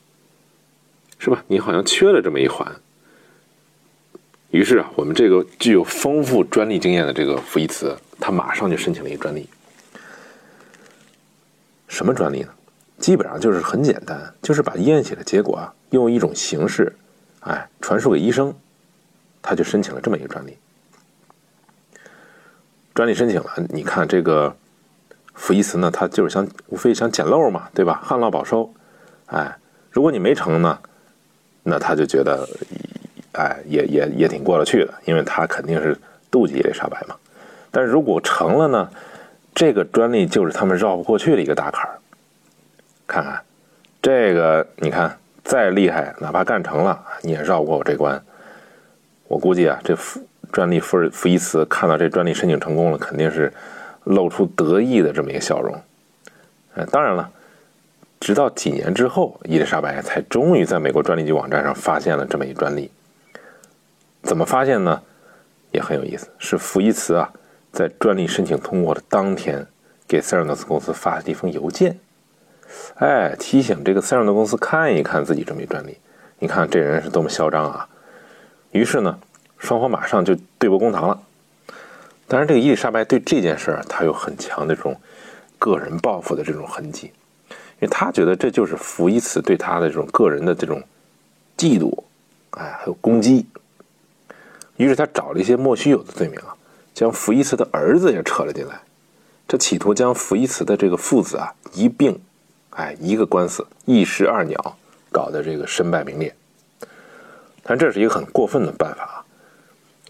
[1.18, 1.42] 是吧？
[1.48, 2.70] 你好像缺了这么一环。
[4.50, 9.48] 于是啊，我们这个具有丰富专利经验的这个福伊茨，他马上就申请了一个专利。
[11.88, 12.50] 什么专利呢？
[13.02, 15.74] 基本上就是很简单，就是把验血的结果啊。
[15.90, 16.90] 用一种形式，
[17.40, 18.54] 哎，传输给医生，
[19.42, 20.56] 他就申请了这么一个专利。
[22.94, 24.56] 专利申请了，你看这个
[25.34, 28.00] 福伊茨呢，他就是想无非想捡漏嘛，对吧？
[28.04, 28.72] 旱涝保收，
[29.26, 29.58] 哎，
[29.90, 30.78] 如果你没成呢，
[31.64, 32.48] 那他就觉得，
[33.32, 35.98] 哎，也也也挺过得去的，因为他肯定是
[36.30, 37.16] 妒忌伊丽莎白嘛。
[37.72, 38.88] 但如果成了呢，
[39.52, 41.98] 这个专利就是他们绕不过去的一个大坎儿。
[43.06, 43.42] 看看
[44.00, 48.22] 这个，你看再厉害，哪怕干成了，你也绕不过我这关。
[49.28, 53.52] 我估计啊，这福专利福尔福伊茨看到这专利申请成功了，肯定是。
[54.04, 55.80] 露出得意的这么一个笑容，
[56.74, 57.30] 呃，当然了，
[58.18, 62.90] 直到几年之后，伊丽莎白才终于在美国专利局网站上发现了这么一专利。
[64.24, 65.00] 怎么发现呢？
[65.70, 67.32] 也很有意思，是福伊茨啊，
[67.70, 69.64] 在专利申请通过的当天，
[70.08, 71.96] 给塞尔诺斯公司发了一封邮件，
[72.96, 75.98] 哎，提醒这个塞尔诺公司看一看自己这么一专利。
[76.38, 77.88] 你看这人是多么嚣张啊！
[78.72, 79.18] 于是呢，
[79.58, 81.22] 双方马上就对簿公堂了。
[82.26, 84.98] 当然，这个伊丽莎白对这件事儿，她有很强的这种
[85.58, 87.12] 个人报复的这种痕迹，
[87.48, 90.82] 因为她觉得这就是福伊茨对她的这种个人的这种
[91.56, 91.96] 嫉妒，
[92.52, 93.46] 哎，还有攻击。
[94.78, 96.56] 于是她找了一些莫须有的罪名啊，
[96.94, 98.80] 将福伊茨的儿子也扯了进来，
[99.46, 102.18] 这企图将福伊茨的这个父子啊一并，
[102.76, 104.76] 哎，一个官司一石二鸟，
[105.10, 106.34] 搞得这个身败名裂。
[107.62, 109.24] 但这是一个很过分的办法啊。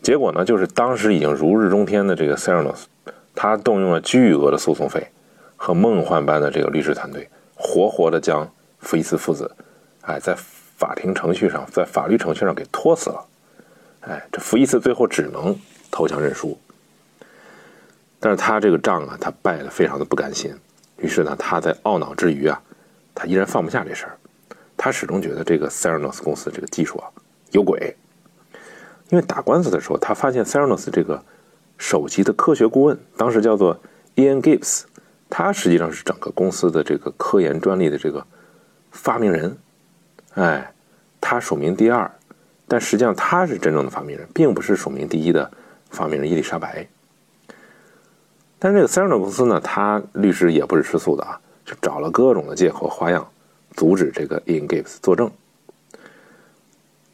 [0.01, 2.87] 结果呢，就是当时已经如日中天的这个塞尔诺斯，
[3.35, 5.07] 他动用了巨额的诉讼费
[5.57, 8.49] 和梦幻般的这个律师团队，活活的将
[8.81, 9.51] 福伊斯父子，
[10.01, 10.35] 哎，在
[10.77, 13.25] 法庭程序上，在法律程序上给拖死了。
[14.01, 15.57] 哎，这福伊斯最后只能
[15.91, 16.59] 投降认输。
[18.19, 20.53] 但是他这个仗啊，他败得非常的不甘心。
[21.03, 22.63] 于是呢，他在懊恼之余啊，
[23.15, 24.17] 他依然放不下这事儿。
[24.77, 27.11] 他始终觉得这个塞尔诺斯公司这个技术啊
[27.51, 27.95] 有鬼。
[29.11, 31.23] 因为打官司的时候，他发现 Theranos 这个
[31.77, 33.79] 首席的科学顾问，当时叫做
[34.17, 34.85] Ian Gibbs，
[35.29, 38.25] 他实际上是整个公司的这个科研专利的这个
[38.91, 39.59] 发明人。
[40.35, 40.73] 哎，
[41.21, 42.11] 他署名第二，
[42.67, 45.51] 但实际上他是真正的发明人，并不是署名第一的
[45.91, 46.87] 发明人伊丽莎白。
[48.65, 53.29] 但是这个 Theranos 公司呢，他律师也不是吃素的啊，就找了各种的借口花样，
[53.75, 55.29] 阻止这个 In Gibbs 作证。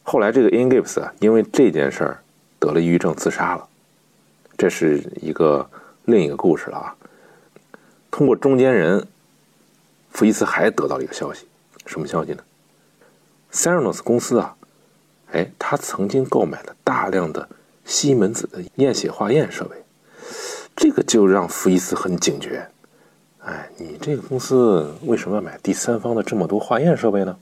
[0.02, 2.22] 后来，这个 In Gibbs 啊，因为这件事儿
[2.58, 3.66] 得了抑郁症，自杀了。
[4.58, 5.66] 这是一个
[6.04, 6.94] 另一个故事了啊。
[8.10, 9.08] 通过中间人，
[10.10, 11.46] 福伊斯还得到了一个消息，
[11.86, 12.42] 什么消息呢
[13.52, 14.54] s e r e n o s 公司啊，
[15.32, 17.48] 哎，他曾经购买了大量的
[17.86, 19.76] 西门子的验血化验设备，
[20.78, 22.64] 这个就让福伊斯很警觉。
[23.40, 27.36] 哎，你这个公司为什么要买第三方的这么多化验设备呢？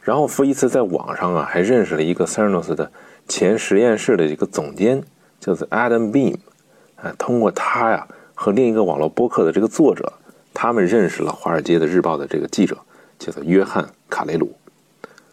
[0.00, 2.90] 然后福伊斯在网上啊，还认识了一个 c e r n o s 的
[3.28, 5.00] 前实验室的一个总监，
[5.38, 6.38] 叫做 Adam Beam，
[6.96, 8.04] 啊，通过他呀
[8.34, 10.12] 和另一个网络播客的这个作者，
[10.52, 12.76] 他们认识了华尔街的日报的这个记者，
[13.20, 14.52] 叫做约翰卡雷鲁，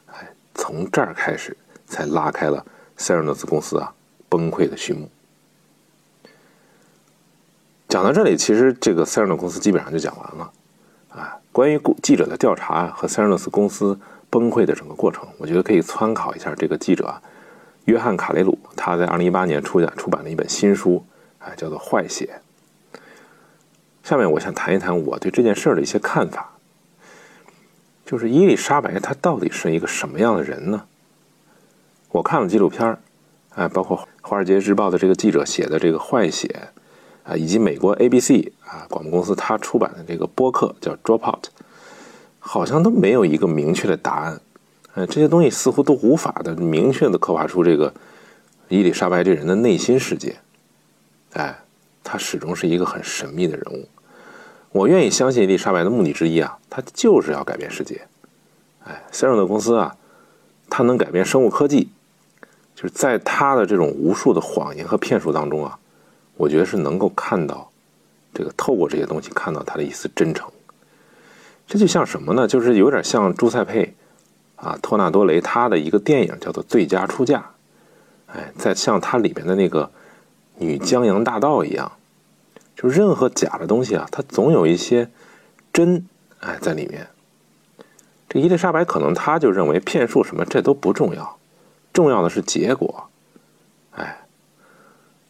[0.05, 2.63] 哎，从这儿开始才拉开了
[2.95, 3.91] c e r n o s 公司啊
[4.29, 5.09] 崩溃的序幕。
[7.89, 10.51] 讲到这里，其实这个 c e r n o s 公司基本上就讲完了，
[11.09, 13.99] 啊，关于记者的调查和 c e r n o s 公司。
[14.31, 17.19] 崩溃的整个过程，我觉得可以参考一下这个记者
[17.85, 21.03] 约翰卡雷鲁，他在二零一八年出版出版了一本新书，
[21.39, 22.39] 哎，叫做《坏血》。
[24.03, 26.51] 下面我想谈一谈我对这件事的一些看法，
[28.05, 30.85] 就是伊丽莎白她到底是一个什么样的人呢？
[32.11, 32.99] 我看了纪录片儿，
[33.55, 36.69] 哎，包括《华尔街日报》的这个记者写的这个《坏血》，
[37.23, 41.41] 啊，以及美国 ABC 啊广播公司它出版的这个播客叫《Dropout》。
[42.41, 44.41] 好像都没有一个明确的答案，
[44.95, 47.93] 哎，这些东西似乎都无法的明确的刻画出这个
[48.69, 50.37] 伊丽莎白这人的内心世界，
[51.33, 51.59] 哎，
[52.01, 53.87] 她始终是一个很神秘的人物。
[54.71, 58.01] 我愿意相信伊丽莎白的目的之一啊，她就是要改变世界。
[58.85, 59.95] 哎，塞尔诺公司啊，
[60.69, 61.89] 它能改变生物科技，
[62.73, 65.77] 就是在他的这种无数的谎言和骗术当中啊，
[66.39, 67.69] 我觉得是能够看到
[68.33, 70.49] 这个透过这些东西看到他的一丝真诚。
[71.67, 72.47] 这就像什么呢？
[72.47, 73.93] 就是有点像朱塞佩，
[74.55, 77.39] 啊，托纳多雷他的一个电影叫做《最佳出嫁》，
[78.33, 79.91] 哎，在像它里面的那个
[80.57, 81.91] 女江洋大盗一样，
[82.73, 85.09] 就任何假的东西啊，它总有一些
[85.73, 86.07] 真
[86.39, 87.09] 哎在里面。
[88.29, 91.37] 这伊丽莎白可能她就认为骗术什么这都不重要，
[91.91, 93.08] 重要的是结果，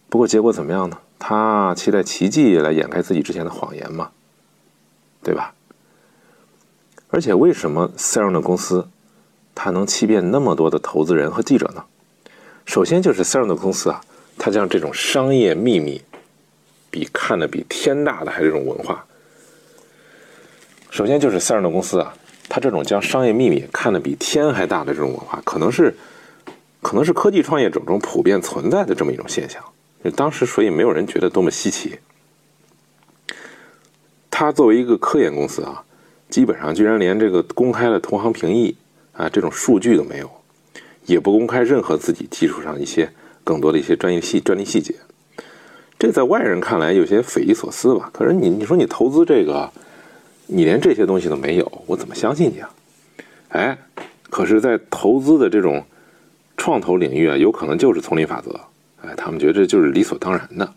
[0.09, 0.97] 不过结果怎么样呢？
[1.19, 4.09] 他期待奇迹来掩盖自己之前的谎言嘛，
[5.21, 5.53] 对吧？
[7.09, 8.87] 而且，为什么 c e r n 公司
[9.53, 11.83] 它能欺骗那么多的投资人和记者呢？
[12.65, 14.01] 首先就是 c e r n 公司啊，
[14.37, 16.01] 它将这种商业秘密
[16.89, 19.05] 比看得比天大的还这种文化。
[20.89, 22.13] 首先就是塞尔诺公司啊，
[22.47, 25.95] 它这种将商业秘密看得比天还大的这种文化，可能是
[26.81, 29.63] 可能是科技创业者中普遍存在的这么一种现象。
[30.03, 31.99] 就当时，所以没有人觉得多么稀奇。
[34.29, 35.83] 他作为一个科研公司啊，
[36.29, 38.77] 基本上居然连这个公开的同行评议
[39.11, 40.31] 啊这种数据都没有，
[41.05, 43.11] 也不公开任何自己技术上一些
[43.43, 44.95] 更多的一些专业细专利细节。
[45.97, 48.09] 这在外人看来有些匪夷所思吧？
[48.13, 49.69] 可是你你说你投资这个，
[50.47, 52.69] 你连这些东西都没有，我怎么相信你啊？
[53.49, 53.77] 哎，
[54.29, 55.83] 可是，在投资的这种
[56.55, 58.57] 创投领域啊，有可能就是丛林法则。
[59.01, 60.73] 哎，他们觉得这就是理所当然的。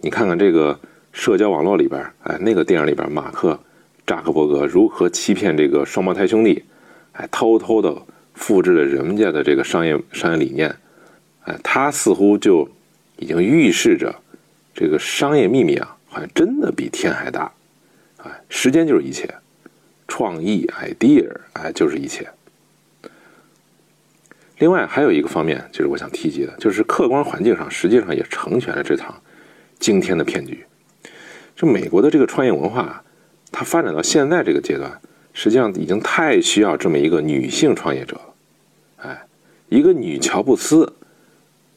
[0.00, 0.78] 你看看这个
[1.12, 3.58] 社交网络里边，哎，那个电影里边，马克
[4.06, 6.64] 扎克伯格如何欺骗这个双胞胎兄弟，
[7.12, 7.94] 哎，偷偷的
[8.34, 10.74] 复制了人家的这个商业商业理念，
[11.44, 12.68] 哎，他似乎就
[13.16, 14.14] 已经预示着
[14.74, 17.52] 这个商业秘密啊，好像真的比天还大。
[18.18, 19.32] 哎，时间就是一切，
[20.08, 22.28] 创意 idea 哎就是一切。
[24.60, 29.20] 另外还有一个方面，就是我想提及的，就是客观环境上实际上也成全了这场
[29.78, 30.64] 惊天的骗局。
[31.56, 33.02] 就美国的这个创业文化，
[33.50, 35.00] 它发展到现在这个阶段，
[35.32, 38.34] 实际上已经太需要这么一个女性创业者了。
[38.96, 39.22] 哎，
[39.70, 40.92] 一个女乔布斯，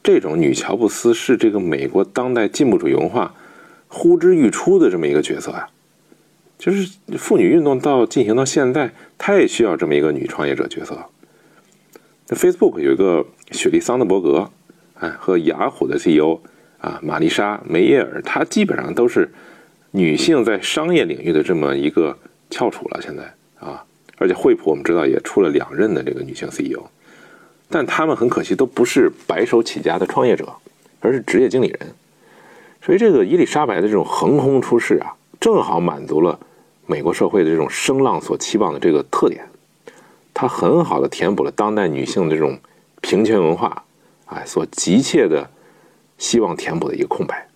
[0.04, 3.34] 这种女乔布斯是这个美国当代进步主义文化
[3.88, 5.70] 呼之欲出的这么一个角色呀。
[6.58, 10.98] 就是妇女运动到进行到现在，太需要这么一个女创业者角色。
[12.28, 14.50] 那 Facebook 有一个雪莉桑德伯格，
[15.00, 16.40] 哎，和雅虎的 CEO
[16.80, 19.30] 啊玛丽莎梅耶尔，她基本上都是
[19.92, 22.18] 女性在商业领域的这么一个
[22.50, 23.02] 翘楚了。
[23.02, 23.24] 现在
[23.60, 23.84] 啊，
[24.18, 26.82] 而且惠普我们知道也出了两任的这个女性 CEO，
[27.70, 30.48] 但他们很可惜都不是白手起家的创业者，
[31.02, 31.80] 而是职业经理人。
[32.82, 36.40] 所以这个伊丽莎白的这种横空出世啊，正好满足了
[36.86, 39.46] 美国社会的这种声浪所期望的这个特点。
[40.34, 42.60] 它很好的填补了当代女性的这种
[43.02, 43.84] 平权文化，
[44.26, 45.50] 哎，所急切的
[46.18, 47.48] 希望填补的一个空白。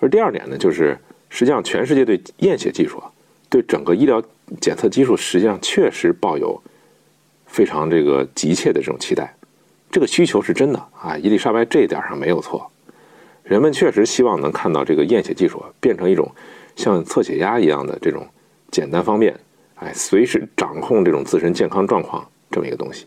[0.00, 3.10] 而第二点呢，就是实际上全世界对验血技术啊，
[3.48, 4.22] 对整个医疗
[4.60, 6.60] 检测技术，实际上确实抱有
[7.46, 9.32] 非常这个急切的这种期待，
[9.90, 11.16] 这个需求是真的啊。
[11.16, 12.68] 伊丽莎白这一点上没有错，
[13.44, 16.28] 人们确实希望能看到这个验血技术啊变成一种
[16.74, 18.26] 像测血压一样的这种
[18.72, 19.38] 简单方便。
[19.76, 23.06] 哎，随时掌控这种自身健康状况这么一个东西。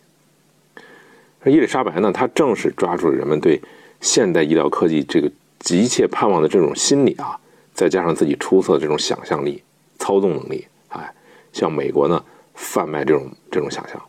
[1.41, 3.61] 而伊丽莎白呢，她正是抓住了人们对
[4.01, 7.39] 现代医疗科技这个急切盼望的这种心理啊，
[7.73, 9.63] 再加上自己出色的这种想象力、
[9.99, 11.13] 操纵能力，哎，
[11.53, 12.23] 向美国呢
[12.55, 14.01] 贩卖这种这种想象，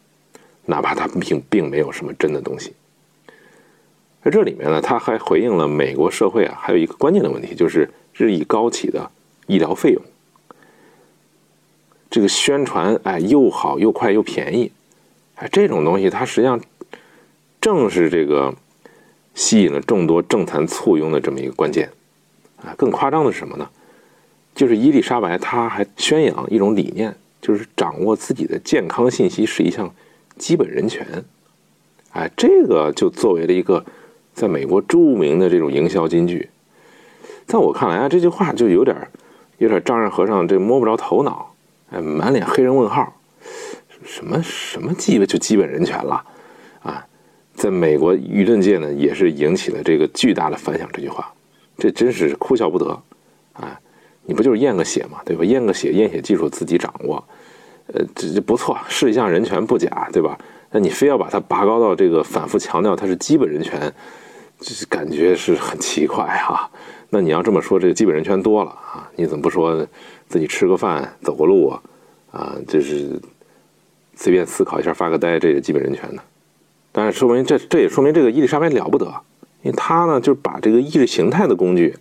[0.64, 2.72] 哪怕它并并没有什么真的东西。
[4.22, 9.08] 在这里面呢，他还回应了美国社会啊，还有一个关键的问题，就是日益高企的
[9.46, 10.02] 医疗费用。
[12.16, 14.72] 这个宣传，哎，又好又快又便宜，
[15.34, 16.58] 哎，这种东西它实际上
[17.60, 18.54] 正是这个
[19.34, 21.90] 吸引了众多政坛簇拥的这么一个关键，
[22.64, 23.68] 啊，更夸张的是什么呢？
[24.54, 29.94] 就是伊丽莎白她还宣扬一种理念，就是掌握自己的健康信息是一项
[30.38, 31.06] 基本人权，
[32.12, 33.84] 哎，这个就作为了一个
[34.32, 36.48] 在美国著名的这种营销金句，
[37.46, 38.96] 在我看来啊，这句话就有点
[39.58, 41.52] 有点丈二和尚这摸不着头脑。
[41.90, 43.14] 哎，满脸黑人问号，
[44.04, 46.24] 什么什么基本就基本人权了
[46.82, 47.06] 啊？
[47.54, 50.88] 在美国舆论界呢，也是引起了这个巨大的反响。
[50.92, 51.32] 这句话，
[51.78, 53.02] 这真是哭笑不得
[53.54, 53.80] 啊！
[54.24, 55.44] 你不就是验个血嘛，对吧？
[55.44, 57.22] 验个血，验血技术自己掌握，
[57.94, 60.36] 呃，这这不错，是一项人权不假，对吧？
[60.72, 63.80] 那你非要把它拔高到这个反复强调它是基本人权，
[64.58, 66.68] 这感觉是很奇怪哈。
[67.08, 69.08] 那你要这么说，这个基本人权多了啊？
[69.14, 69.86] 你怎么不说？
[70.28, 71.82] 自己吃个饭、走个路啊，
[72.32, 73.20] 啊，就是
[74.16, 76.22] 随便思考一下、发个呆，这个基本人权呢。
[76.90, 79.06] 但是说明这这也说明这个伊丽莎白了不得，
[79.62, 81.94] 因为她呢就把这个意识形态的工具，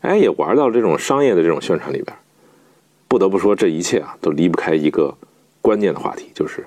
[0.00, 2.16] 哎，也玩到这种商业的这种宣传里边。
[3.08, 5.12] 不得不说，这一切啊都离不开一个
[5.60, 6.64] 关键的话题，就是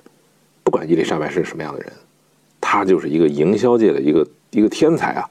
[0.63, 1.93] 不管伊丽莎白是什么样的人，
[2.59, 5.29] 她就是一个营销界的一个一个天才啊。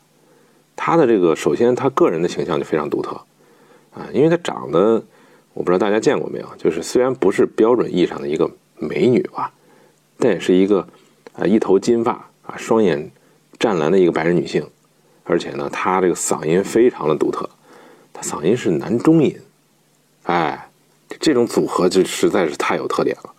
[0.77, 3.21] 她的这个首先她个人的形象就非常独特。
[3.93, 5.03] 啊，因为她长得。
[5.57, 9.53] 我不知道大家见过没有，就是虽然不是标准意义上的一个美女吧，
[10.19, 10.85] 但也是一个
[11.33, 12.11] 啊一头金发
[12.43, 13.09] 啊双眼
[13.57, 14.69] 湛蓝的一个白人女性，
[15.23, 17.49] 而且呢，她这个嗓音非常的独特，
[18.13, 19.33] 她嗓音是男中音，
[20.25, 20.69] 哎，
[21.21, 23.35] 这种组合就实在是太有特点了，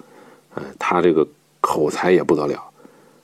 [0.55, 1.27] 嗯，她这个
[1.59, 2.63] 口才也不得了，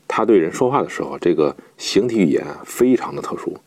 [0.06, 3.58] 她对人说话的时候，这个形体语言非常的特殊，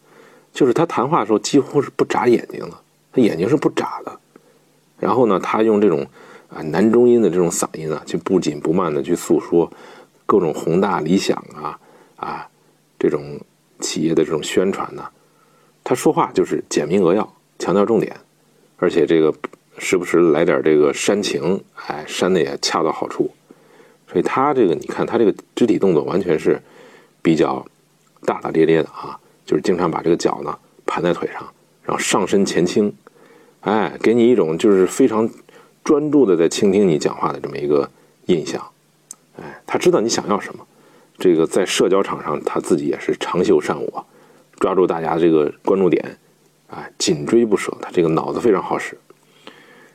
[0.55, 2.79] 就是他谈话的时候几乎是不眨眼睛的，
[3.13, 4.21] 他眼睛是不眨的。
[4.99, 6.07] 然后呢，他用这种
[6.49, 9.71] 啊男中音的这种嗓音啊，去不紧不慢的去诉说
[10.25, 11.79] 各种宏大理想啊
[12.17, 12.49] 啊
[12.99, 13.39] 这种
[13.81, 15.05] 企业的这种宣传呢。
[15.83, 18.17] 他说话就是简明扼要，强调重点，
[18.79, 19.35] 而且这个
[19.77, 23.31] 时不时来点这个煽情，哎，煽的也恰到好处。
[24.09, 26.63] 所以他这个你看他这个肢体动作完全是
[27.21, 27.67] 比较
[28.25, 31.43] 大大咧咧的啊，就是经常把这个脚呢盘在腿上，
[31.83, 32.93] 然后上身前倾，
[33.61, 35.29] 哎，给你一种就是非常
[35.83, 37.91] 专注的在倾听你讲话的这么一个
[38.27, 38.63] 印象。
[39.37, 40.67] 哎，他知道你想要什么，
[41.19, 43.93] 这个在社交场上他自己也是长袖善舞。
[44.61, 46.17] 抓住大家这个关注点，
[46.69, 48.97] 哎，紧追不舍，他这个脑子非常好使。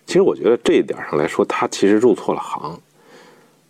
[0.05, 2.77] 其实我觉得这一点上来说，他其实入错了行，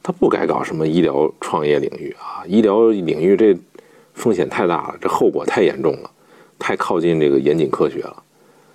[0.02, 3.56] 他不该搞什么医疗创业领域啊，医疗领域这
[4.20, 6.12] 风险太大了，这后果太严重了，
[6.60, 8.24] 太靠近这个严谨科学了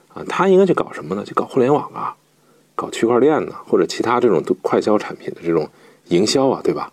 [0.08, 0.24] 啊。
[0.28, 1.22] 他应该去搞什么呢？
[1.24, 2.16] 去搞互联网啊，
[2.74, 5.68] 搞区块链呢，或者其他这种快消产品的这种
[6.08, 6.90] 营销啊，对吧？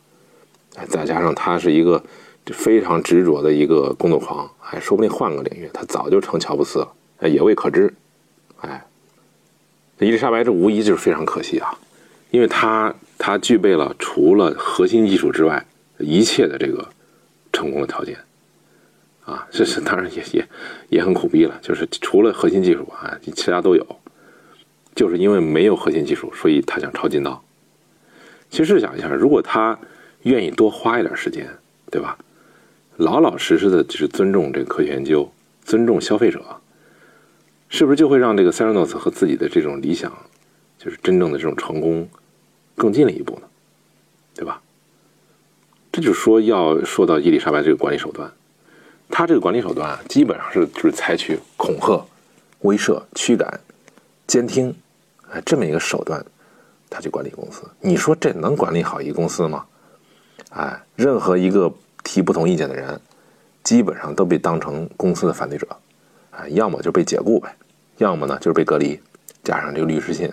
[0.75, 2.03] 哎，再加上他是一个。
[2.51, 7.93] 非常执着的一个工作狂，哎，说不定换个领域，他早就成乔布斯了，也未可知，
[8.59, 8.83] 哎，
[9.99, 11.77] 伊丽莎白这无疑就是非常可惜啊，
[12.31, 15.65] 因为他他具备了除了核心技术之外
[15.99, 16.89] 一切的这个
[17.53, 18.17] 成功的条件，
[19.25, 20.47] 啊，这 是当然也也
[20.89, 23.85] 也很苦逼了，就是除了核心技术啊，其他都有，
[24.95, 27.43] 就是因为没有核心技术，所以他想抄近道。
[28.49, 29.79] 其实想一下，如果他
[30.23, 31.47] 愿意多花一点时间，
[31.89, 32.17] 对吧？
[32.97, 35.31] 老老实实的，就是尊重这个科学研究，
[35.63, 36.43] 尊重消费者，
[37.69, 40.11] 是不是就会让这个 Theranos 和自己的这种理想，
[40.77, 42.07] 就是真正的这种成功，
[42.75, 43.47] 更近了一步呢？
[44.35, 44.61] 对吧？
[45.91, 48.31] 这就说，要说到伊丽莎白这个管理手段，
[49.11, 52.03] 他这个管理手段啊，基本上是就是采取恐吓、
[52.61, 53.59] 威慑、驱赶、
[54.25, 54.73] 监听，
[55.29, 56.25] 哎，这么一个手段，
[56.89, 57.61] 他去管理公司。
[57.81, 59.65] 你说这能管理好一个公司吗？
[60.51, 61.71] 哎，任何一个。
[62.03, 62.99] 提不同意见的人，
[63.63, 65.67] 基本上都被当成公司的反对者，
[66.31, 67.55] 啊，要么就被解雇呗，
[67.97, 68.99] 要么呢就是被隔离，
[69.43, 70.27] 加上这个律师信，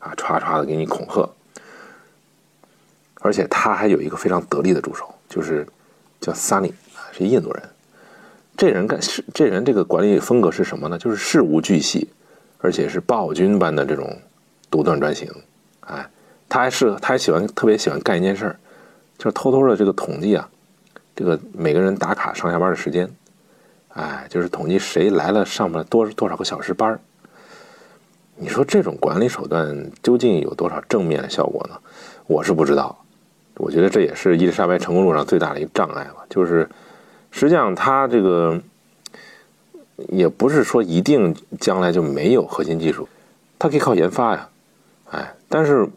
[0.00, 1.30] 啊，歘歘的给你恐吓。
[3.20, 5.64] 而且他还有一个非常得力的助手，就是
[6.20, 7.62] 叫 Sunny，啊，是印度人。
[8.56, 10.98] 这人干是这人这个管理风格是什么呢？
[10.98, 12.08] 就是事无巨细，
[12.58, 14.16] 而且是暴君般的这种
[14.70, 15.28] 独断专行。
[15.80, 16.08] 哎，
[16.48, 18.56] 他还是他还喜欢特别喜欢干一件事儿，
[19.18, 20.48] 就是偷偷的这个统计啊。
[21.16, 23.08] 这个每个人打卡上下班的时间，
[23.88, 26.98] 哎，就是统计谁来了上班多多少个小时班
[28.36, 31.76] 你说这种管理手段究竟有多少正面的效果呢？
[32.26, 32.98] 我是不知道。
[33.56, 36.24] 我觉得这也是伊丽莎白成功路上最大的一个障碍吧。
[36.28, 36.68] 就是
[37.36, 38.62] 实际上他这个
[40.08, 43.08] 也不是说一定将来就没有核心技术，
[43.58, 44.48] 他可以靠研发呀，
[45.10, 45.88] 哎，但是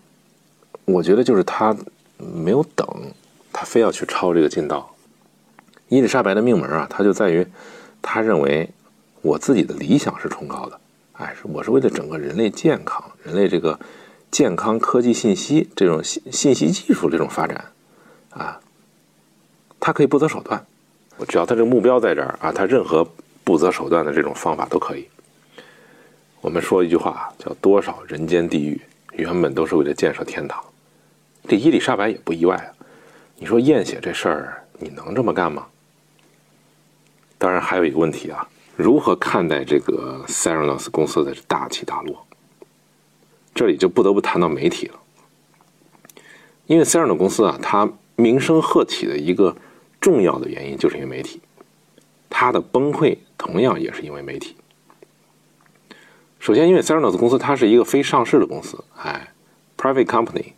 [0.86, 1.78] 我觉得就是他
[2.18, 2.88] 没有等，
[3.54, 4.96] 他非要去抄这个近道。
[5.90, 7.46] 伊丽莎白的命门啊，它就在于，
[8.02, 8.68] 他认为
[9.22, 10.80] 我自己的理想是崇高的，
[11.14, 13.80] 哎，我是为了整个人类健康、人类这个
[14.32, 17.66] 健康科技信息这种信信息技术这种发展，
[18.32, 18.60] 啊，
[19.80, 20.66] 他可以不择手段，
[21.26, 23.08] 只要他这个目标在这儿啊，他任何
[23.44, 25.08] 不择手段的这种方法都可以。
[26.42, 28.80] 我们说一句话叫“多少人间地狱，
[29.14, 30.64] 原本都是为了建设天堂”，
[31.48, 32.70] 这伊丽莎白也不意外啊。
[33.38, 35.66] 你说验血这事儿，你能这么干吗？
[37.38, 42.26] 当然还有一个问题啊，如何看待这个 Theranos 公司的大起大落？
[43.54, 45.00] 这里就不得不谈到媒体了，
[46.68, 49.56] 因为 Theranos 公司啊，它名声鹤起的一个
[50.08, 51.42] 重要的原因就是因为媒体，
[52.30, 54.56] 它的崩溃同样也是因为媒体。
[56.40, 59.34] 首先，因为 Theranos 公司它是一个非上市的公司，哎
[59.76, 60.54] ，private company，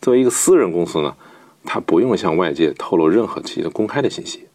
[0.00, 1.16] 作为一个私人公司呢，
[1.64, 4.48] 它不用向外界透露任何其的公开的信息。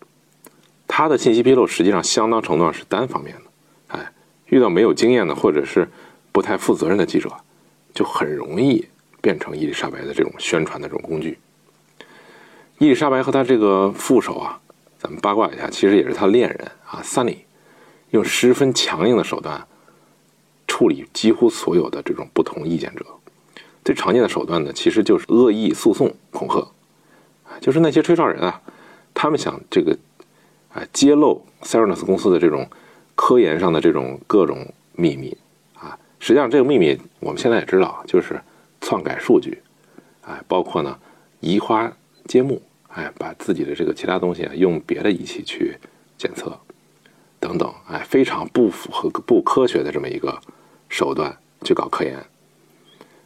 [0.85, 4.11] 他的信息披露实际上相当程度上是单方面的，哎，
[4.47, 5.89] 遇到没有经验的或者是
[6.33, 7.31] 不太负责任的记者，
[7.93, 8.85] 就很容易
[9.21, 11.39] 变成伊丽莎白的这种宣传的这种工具。
[12.77, 14.59] 伊丽莎白和他这个副手啊，
[14.97, 17.37] 咱们八卦一下，其实也是他恋人啊，Sunny，
[18.11, 19.65] 用十分强硬的手段
[20.67, 23.05] 处理几乎所有的这种不同意见者。
[23.83, 26.67] 最常见的手段呢，其实就是恶意诉讼、恐吓，
[27.61, 28.61] 就是那些吹哨人啊，
[29.13, 29.97] 他们想这个。
[30.75, 32.69] 啊，揭露 Theranos 公司的这种
[33.15, 35.37] 科研上的这种各种秘密
[35.73, 38.37] 啊，实际上这个秘密我们现在也知道，就是
[38.81, 39.63] 篡改数据，
[40.23, 40.99] 哎，包括呢
[41.39, 41.89] 移花
[42.25, 42.61] 接木，
[42.95, 45.77] 哎，把自己的这个其他东西啊用别的仪器去
[46.17, 46.57] 检测，
[47.39, 50.39] 等等，哎，非常不符合、不科学的这么一个
[50.87, 52.17] 手段去搞科研，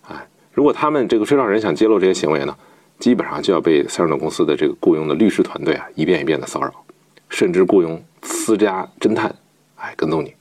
[0.08, 2.58] 哎，如果他们这个吹哨人想揭露这些行为呢，
[2.98, 6.74] 基本上就要被塞尔顿公司的这个雇佣的律师团队啊一遍一遍的骚扰，
[7.30, 9.36] 甚至雇佣私家侦探，
[9.76, 10.34] 哎，跟踪你。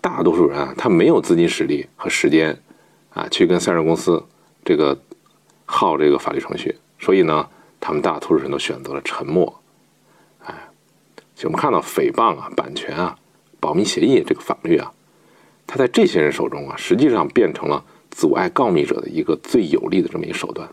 [0.00, 2.60] 大多数人啊，他没有资金实力和时间
[3.10, 4.22] 啊，去跟塞尔公司
[4.64, 4.98] 这个
[5.64, 7.48] 耗这个法律程序，所以呢，
[7.80, 9.62] 他们大多数人都选择了沉默。
[10.44, 10.54] 哎，
[11.34, 13.16] 就我们看到诽谤啊、版权啊、
[13.60, 14.92] 保密协议这个法律啊，
[15.66, 20.68] 它在这些人手中啊，实际上变成了阻碍告密者的一个最有力的这么一个手段。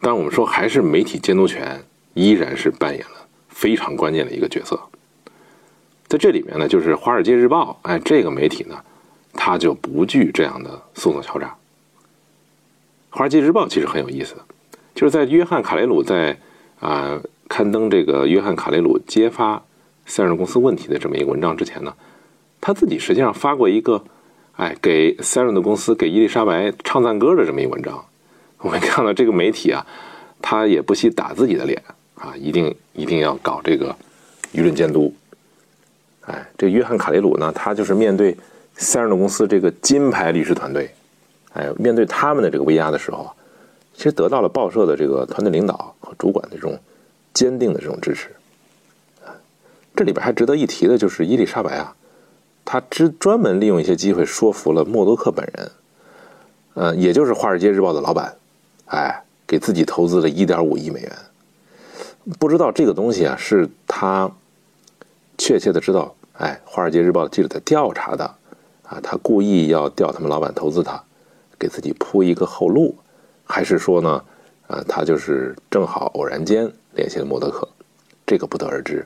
[0.00, 4.80] 但我们说，还是媒体监督权依然是扮演了非常关键的一个角色。
[6.06, 8.82] 在这里面呢，就是《华尔街日报》哎，这个媒体呢，
[9.32, 11.48] 它就不惧这样的诉讼敲诈。
[13.10, 14.36] 《华尔街日报》其实很有意思，
[14.98, 16.36] 就是在约翰·卡雷鲁在
[16.80, 19.62] 啊刊登这个约翰·卡雷鲁揭发
[20.06, 21.94] 塞尔公司问题的这么一个文章之前呢，
[22.60, 24.02] 他自己实际上发过一个
[24.56, 28.04] 哎给塞尔顿公司给伊丽莎白唱赞歌的这么一文章。
[28.58, 29.86] 我们看到这个媒体啊，
[30.42, 31.80] 他也不惜打自己的脸
[32.16, 33.94] 啊，一定一定要搞这个
[34.52, 35.14] 舆论监督。
[36.22, 38.36] 哎，这约翰·卡雷鲁呢，他就是面对
[38.74, 40.90] 塞尔顿公司这个金牌律师团队，
[41.52, 43.30] 哎，面对他们的这个威压的时候，
[43.98, 46.78] 其实得到了报社的这个团队领导和主管的这种
[47.34, 48.30] 坚定的这种支持。
[49.96, 51.96] 这里边还值得一提的就是伊丽莎白啊，
[52.64, 55.72] 她只专门利用一些机会说服了默多克本人，
[56.74, 58.36] 呃，也就是《华尔街日报》的老板。
[58.84, 61.12] 哎，给自己投资了一点五亿美元，
[62.38, 64.30] 不知道这个东西啊，是他
[65.36, 68.24] 确切的知道，哎，《华尔街日报》的记者在调查的，
[68.84, 71.02] 啊，他故意要调他们老板投资他，
[71.58, 72.94] 给自己铺一个后路，
[73.48, 74.24] 还是说呢，
[74.68, 77.66] 啊，他就是正好偶然间联系了默多克，
[78.24, 79.04] 这个不得而知，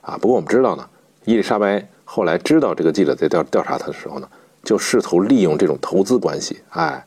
[0.00, 0.88] 啊，不过我们知道呢，
[1.24, 4.28] 伊丽莎白后来知道这个记者在调调查他的时候呢，
[4.62, 7.04] 就试图利用这种投资关系，哎，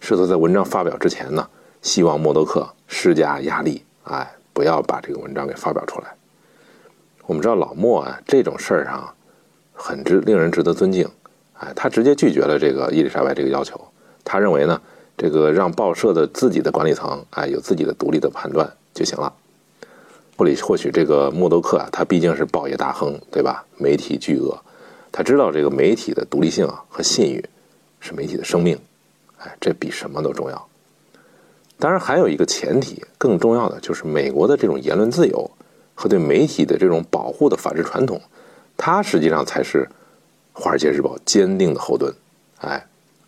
[0.00, 1.48] 试图在文章发表之前呢。
[1.82, 6.06] 希望默多克施加压力，哎，不要把这个文章给发表出来。
[7.26, 9.06] 我们知道老莫啊，这种事儿上
[9.74, 11.06] 很值令人值得尊敬，
[11.58, 13.78] 哎，他直接拒绝了这个伊丽莎白这个要求。
[14.24, 14.80] 他认为呢，
[15.16, 19.32] 这个让报社的自己的管理层哎有自己的独立的判断就行了。
[20.36, 23.64] 或里或许这个默多克啊，他毕竟是报业大亨，对吧？
[23.78, 24.58] 媒体巨鳄，
[25.12, 27.44] 他知道这个媒体的独立性啊和信誉
[28.00, 28.76] 是媒体的生命，
[29.38, 30.68] 哎，这比什么都重要。
[31.78, 35.48] 当然，还有一个前提，更重要的就是美国的这种言论自由
[35.94, 38.20] 和对媒体的这种保护的法治传统，
[38.76, 39.88] 它实际上才是
[40.60, 42.12] 《华尔街日报》坚定的后盾。
[42.58, 42.84] 哎，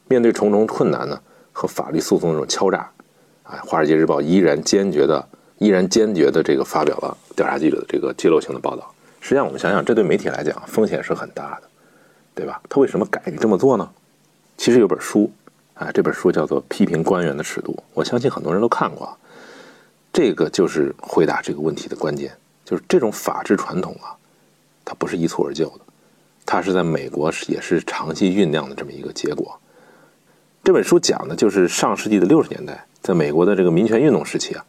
[0.08, 1.20] 面对重重困难呢
[1.56, 2.86] 和法律诉讼这种敲诈，
[3.42, 5.26] 啊，《华尔街日报》依然坚决的、
[5.56, 8.94] 依然坚决的这个发表了调查记者的这个揭露性的报道。
[9.22, 11.62] 实际上，我们想想，这对媒体来讲风险是很大的，
[12.34, 12.60] 对吧？
[12.68, 13.90] 他为什么敢于这么做呢？
[14.58, 15.32] 其实有本书。
[15.72, 19.16] 啊，这本书叫做《批评官员的尺度》，我相信很多人都看过。
[20.12, 22.32] 这个就是回答这个问题的关键，
[22.64, 24.16] 就是这种法治传统啊，
[24.84, 25.80] 它不是一蹴而就的，
[26.46, 29.58] 它是在美国也是长期酝酿的这么一个结果。
[30.66, 34.64] 这本书讲的就是上世纪的六十年代，在美国的这个民权运动时期啊，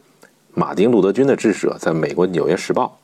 [0.54, 3.00] 马丁·路德·金的支持者在美国《纽约时报》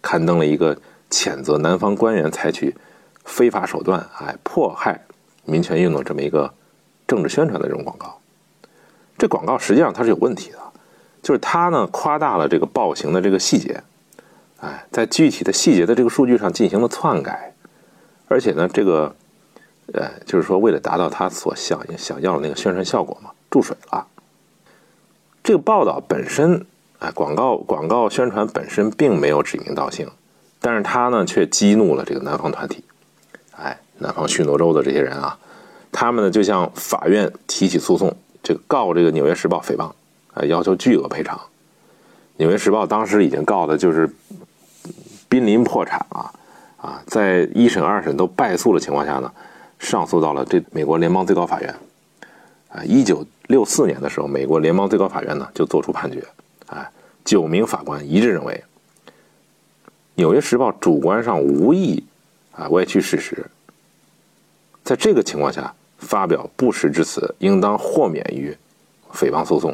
[0.00, 0.74] 刊登了一个
[1.10, 2.74] 谴责南方官员采取
[3.22, 4.98] 非法手段，哎，迫害
[5.44, 6.54] 民权运动这么一个。
[7.06, 8.18] 政治宣传的这种广告，
[9.18, 10.58] 这广告实际上它是有问题的，
[11.20, 13.82] 就是它呢夸大了这个暴行的这个细节，
[14.60, 17.52] 哎，在具体的细节的这个数据上进行了篡改，
[18.28, 19.14] 而且呢，这个
[19.92, 24.06] 呃，就是说为了达到他所想想要的那个宣传效果嘛，注水了。
[25.42, 26.64] 这个报道本身，
[26.98, 30.08] 哎，广告广告宣传本身并没有指名道姓，
[30.60, 32.84] 但是他呢却激怒了这个南方团体，
[33.56, 35.38] 哎，南方许诺州的这些人啊。
[35.90, 39.92] 他们呢就向法院提起诉讼，这个告这个《纽约时报》诽谤，
[40.32, 41.36] 啊，要求巨额赔偿。
[42.38, 44.08] 《纽约时报》当时已经告的就是
[45.28, 46.32] 濒临破产了，
[46.78, 49.30] 啊，在一审、二审都败诉的情况下呢，
[49.82, 51.74] 上诉到了这美国联邦最高法院。
[52.68, 56.24] 啊，一九六四年的时候，美国联邦最高法院呢就作出判决，
[56.66, 56.90] 啊，
[57.22, 58.64] 九名法官一致认为，
[60.14, 62.02] 《纽约时报》主观上无意
[62.52, 63.44] 啊歪曲事实，
[64.82, 65.74] 在这个情况下。
[66.02, 68.52] 发表不实之词，应当豁免于
[69.12, 69.72] 诽谤诉讼，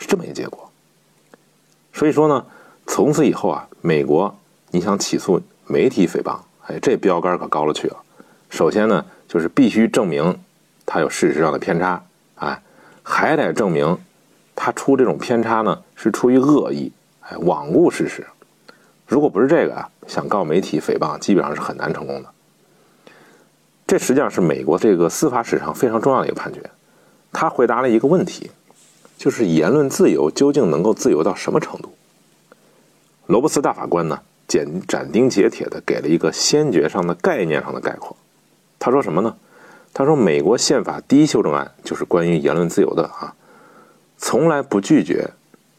[0.00, 0.68] 是这么一个结果。
[1.92, 2.44] 所以说呢，
[2.88, 4.36] 从此以后啊，美国
[4.72, 7.96] 你想起诉媒体诽谤，哎，这标杆可高了去了。
[8.48, 10.38] 首先呢，就是必须证明
[10.84, 12.02] 他有事实上的偏差，
[12.36, 12.62] 哎，
[13.02, 13.98] 还得证明
[14.54, 18.26] 他出这种偏差呢是出于恶意，哎，罔顾事实。
[19.06, 22.28] 如果不是这个啊，想告媒体诽谤基本上是很难成功的。
[23.86, 26.60] 这实际上是美国这个司法史上非常重要的一个判决，
[27.32, 28.50] 他回答了一个问题，
[29.16, 31.94] 就是言论自由究竟能够自由到什么程度？
[33.26, 38.16] 罗伯斯大法官呢，简斩钉截铁地给了一个先决上的概念上的概括。
[38.78, 39.36] 他说什么呢？
[39.92, 43.34] 他说，美国宪法第一修正案就是关于言论自由的啊，
[44.18, 45.30] 从来不拒绝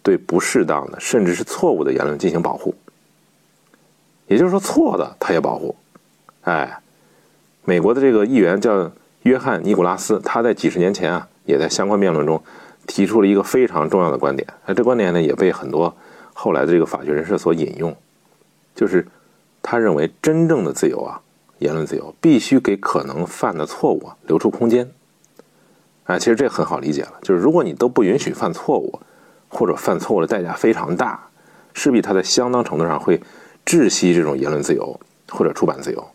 [0.02, 2.74] 对不适当的甚至是错误的言论进行保护。
[4.26, 5.76] 也就是说，错的他也保护。
[6.42, 6.80] 哎，
[7.64, 8.92] 美国的这个议员叫
[9.22, 12.42] 约翰尼古拉斯，他在几十年前啊，也在相关辩论中
[12.88, 14.48] 提出了一个非常重要的观点。
[14.66, 15.96] 哎，这观点呢，也被很多
[16.34, 17.96] 后来的这个法学人士所引用，
[18.74, 19.08] 就是
[19.62, 21.22] 他认为真正的自由啊，
[21.60, 24.90] 言论自由必须给可能犯的错误留出空间。
[26.06, 29.00] 哎，其实这很好理解了，就是如果你都不允许犯错误，
[29.50, 31.28] 或者犯错误的代价非常大，
[31.74, 33.22] 势必他在相当程度上会。
[33.70, 34.98] 窒息这种言论自由
[35.28, 36.08] 或者出版自由，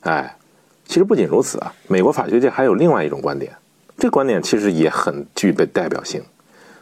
[0.00, 0.38] 哎，
[0.86, 3.52] 其实不仅如此啊，美国法学界还有另外一种观点，
[3.98, 6.22] 这观点其实也很具备代表性，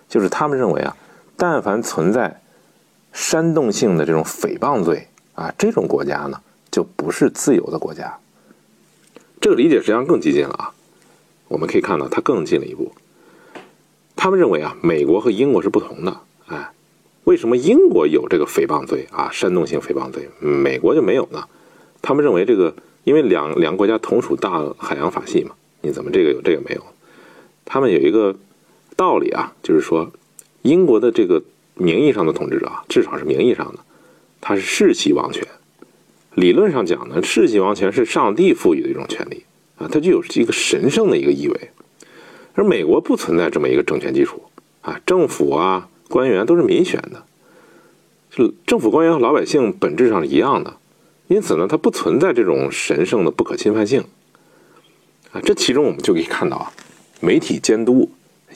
[0.09, 0.97] 就是他们认为啊，
[1.37, 2.41] 但凡存在
[3.13, 6.41] 煽动性的这种诽谤罪啊，这种国家呢
[6.75, 8.19] 就不是自由的国家。
[9.41, 10.75] 这个理解实际上更激进了啊，
[11.47, 12.93] 我们可以看到它更进了一步，
[14.17, 16.73] 他们认为啊，美国和英国是不同的，哎。
[17.23, 21.45] 为什么英国有这个诽谤罪啊，煽动性诽谤罪，美国就没有呢？
[22.03, 26.83] 他们认为这个，因为两两个国家同属大海洋法系嘛，你怎么这个有这个没有？
[27.65, 28.37] 他们有一个
[28.95, 30.13] 道理啊，就是说，
[30.61, 31.43] 英国的这个
[31.77, 33.79] 名义上的统治者啊，至少是名义上的，
[34.43, 35.47] 他是世袭王权。
[36.35, 39.45] 理论上讲呢，世袭王权是上帝赋予的一种权利
[39.79, 41.71] 啊，它具有一个神圣的一个意味。
[42.55, 44.43] 而美国不存在这么一个政权基础
[44.83, 45.89] 啊，政府啊。
[46.07, 47.25] 官员都是民选的，
[48.31, 50.77] 就政府官员和老百姓本质上是一样的，
[51.29, 54.05] 因此呢，它不存在这种神圣的不可侵犯性
[55.33, 55.41] 啊。
[55.41, 56.71] 这其中我们就可以看到啊，
[57.21, 58.09] 媒体监督、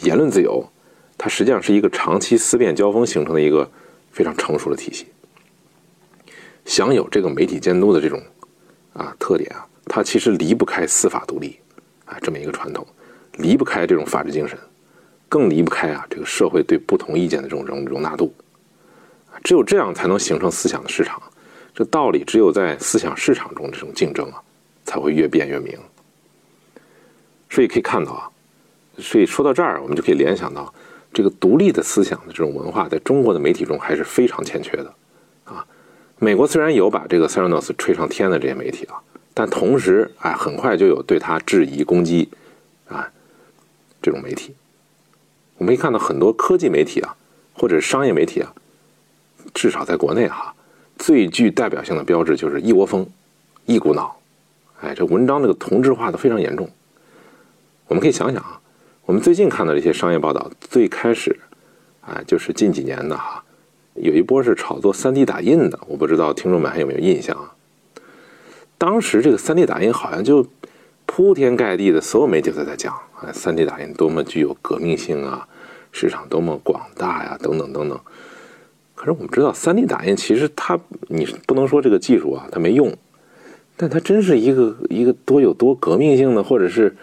[0.03, 0.69] 言论自由，
[1.17, 3.69] 它实际上是一个长期思辨交锋形成的一个
[4.13, 5.07] 非常成熟的体系。
[6.69, 8.23] 享有这个媒体监督的这种
[8.93, 11.59] 啊特点啊，它其实离不开司法独立
[12.05, 12.87] 啊这么一个传统，
[13.39, 14.57] 离不开这种法治精神。
[15.31, 18.35] 更离不开啊，这个社会对不同意见的这种容容纳度，
[19.43, 21.21] 只有这样才能形成思想的市场。
[21.75, 24.43] 这道理只有在思想市场中这种竞争啊，
[24.85, 25.79] 才会越辩越明。
[27.49, 28.31] 所以可以看到啊，
[28.99, 30.73] 所以说到这儿，我们就可以联想到，
[31.15, 34.95] 这个独立的思想的这种文化，在中国的媒体中还是非常欠缺的。
[36.21, 39.01] 美国虽然有把这个 s e r e n o s 吹上天的这些媒体啊，
[39.33, 42.29] 但同时哎，很快就有对他质疑攻击
[42.89, 43.09] 啊
[44.03, 44.55] 这种媒体。
[45.59, 47.17] 我们可以看到很多科技媒体啊，
[47.53, 48.53] 或者商业媒体啊，
[49.55, 50.55] 至少在国内哈，
[50.99, 53.09] 最具代表性的标志就是一窝蜂、
[53.67, 54.19] 一股脑。
[54.81, 56.69] 哎，这文章这个同质化的非常严重。
[57.87, 58.61] 我们可以想想啊，
[59.05, 61.39] 我们最近看到这些商业报道，最开始
[62.01, 63.43] 啊，就是近几年的哈，
[64.01, 67.55] 有一波是炒作 3D 打印的，我不知道听众们还有没有印象啊？
[68.79, 70.47] 当时这个 3D 打印好像就
[71.07, 72.95] 铺天盖地的，所有媒体都在讲。
[72.95, 75.49] 啊，3D 打印多么具有革命性啊，
[75.91, 77.99] 市场多么广大呀，等等等等。
[78.95, 80.79] 可是我们知道，3D 打印其实它，
[81.09, 82.97] 你不能说这个技术啊它没用，
[83.77, 86.97] 但它真是一个一个多有多革命性的，或者是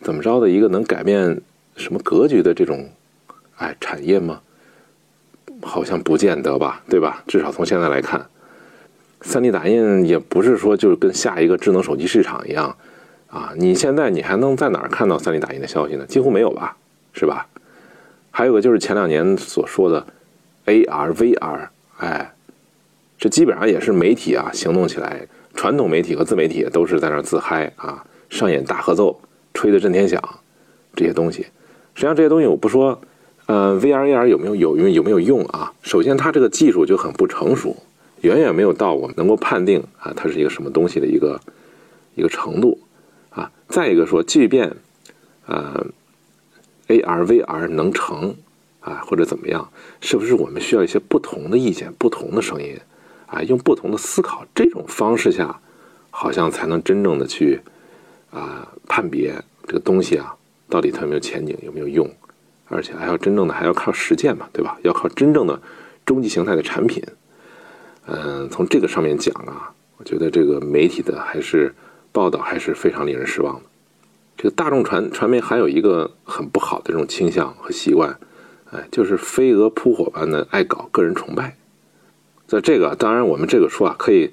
[0.00, 1.40] 怎么着的一个能改变
[1.74, 2.88] 什么格局的这种
[3.56, 4.40] 哎产业吗？
[5.62, 7.22] 好像不见得吧，对吧？
[7.26, 8.26] 至少从现在来看
[9.22, 12.76] ，3D 打印也不是说就是跟下一个智能手机市场一样。
[13.28, 16.04] 啊，你现在你还能在哪儿看到 3D 打印的消息呢？
[16.06, 16.76] 几乎没有吧，
[17.14, 17.46] 是吧？
[18.30, 20.06] 还有个就是前两年所说的
[20.66, 22.32] AR、VR，哎，
[23.18, 29.18] 这基本上也是媒体啊行动起来，传统媒体和自媒体都是在那儿自嗨啊，上演大合奏，
[29.54, 30.22] 吹得震天响，
[30.94, 31.42] 这些东西，
[31.94, 33.00] 实际上这些东西我不说，
[33.52, 35.74] 呃，VR、AR 有没有有用有没有用啊？
[35.82, 37.76] 首先它这个技术就很不成熟，
[38.22, 41.38] 远远没有到我们能够判定啊它是一个什么东西的一个
[42.14, 42.80] 一个程度。
[43.28, 44.74] 啊，再一个说，即便，
[45.44, 45.86] 呃
[46.88, 48.34] ，AR、VR 能成
[48.80, 52.78] 啊，或者怎么样，是不是我们需要一些不同的意见、不同的声音
[53.26, 55.60] 啊，用不同的思考这种方式下，
[56.08, 57.60] 好像才能真正的去
[58.30, 59.34] 啊判别
[59.66, 60.34] 这个东西啊，
[60.70, 62.10] 到底它有没有前景、有没有用，
[62.68, 64.78] 而且还要真正的还要靠实践嘛，对吧？
[64.82, 65.60] 要靠真正的
[66.04, 67.02] 终极形态的产品。
[68.06, 71.74] 嗯，从这个上面讲啊，我觉得这个媒体的还是。
[72.14, 73.62] 报道还是非常令人失望的。
[74.36, 78.18] 这个大众传传媒还有一个很不好的这种倾向和习惯，
[78.70, 81.56] 哎，就是飞蛾扑火般的爱搞个人崇拜。
[82.46, 84.30] 在这个当然我们这个说啊，可以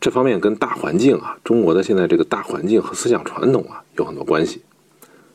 [0.00, 4.62] 这方面跟大环境啊，中国的现在这个大环境和思想传统啊有很多关系，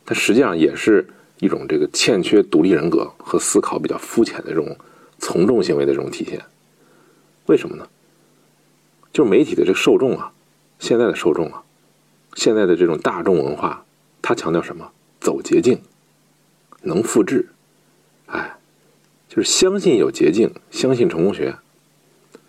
[0.08, 1.08] 它实际上也是
[1.40, 4.78] 一种这个欠缺独立人格和思考比较肤浅的这种
[5.18, 6.40] 从众行为的这种体现。
[7.48, 7.88] 为什么呢？
[9.12, 10.32] 就是媒体的这个受众啊，
[10.78, 11.64] 现在的受众啊，
[12.36, 13.84] 现在的这种大众文化，
[14.22, 14.92] 它强调什么？
[15.20, 15.82] 走捷径，
[16.84, 17.50] 能复制，
[18.28, 18.58] 哎，
[19.28, 21.58] 就是相信有捷径，相信成功学，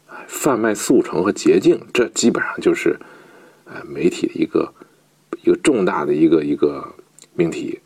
[0.06, 3.00] 哎，贩卖速成和捷径，这基本上就是，
[3.64, 4.72] 呃，媒体的一个
[5.42, 6.94] 一个重大的一个一个
[7.34, 7.80] 命题，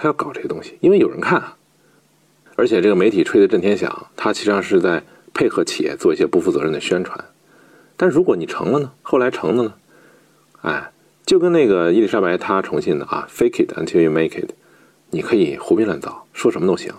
[0.00, 1.56] 他要搞这些东西，因为有人看啊，
[2.54, 5.02] 而且这个媒体吹得震天响，它实际上是在
[5.34, 7.24] 配合企业做一些不负责任的宣传，
[7.96, 8.92] 但如果你成了呢？
[9.02, 9.74] 后来成了呢？
[10.62, 10.92] 哎。
[11.26, 14.48] 就跟那个伊丽莎白她重信的啊，fake it until you make it，
[15.10, 16.90] 你可以胡编乱造，说什么都行，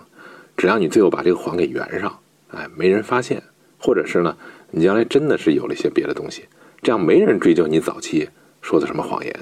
[0.55, 2.19] 只要你最后把这个谎给圆上，
[2.51, 3.41] 哎，没人发现，
[3.79, 4.37] 或者是呢，
[4.69, 6.43] 你将来真的是有了一些别的东西，
[6.83, 8.29] 这样没人追究你早期
[8.61, 9.35] 说的什么谎言，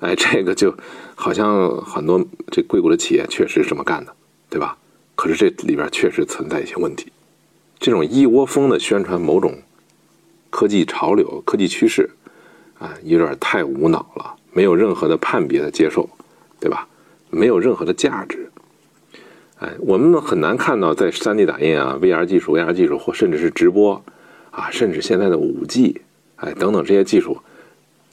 [0.00, 0.74] 哎，这个就
[1.20, 4.12] 好像很多这硅谷的企业确实是这么干的，
[4.48, 4.74] 对吧？
[5.14, 7.12] 可是这里边确实存在一些问题，
[7.78, 9.58] 这种一窝蜂的宣传某种
[10.48, 12.08] 科技潮流、科技趋势。
[12.78, 16.08] 啊，有点太无脑了，没有任何的判别的接受，
[16.58, 16.88] 对吧？
[17.28, 18.50] 没有任何的价值。
[19.58, 24.02] 哎，我们很难看到在 3D 打印啊、VR 技术、AR 技术，或甚至是直播
[24.50, 25.96] 啊，甚至现在的 5G，
[26.36, 27.36] 哎等等这些技术，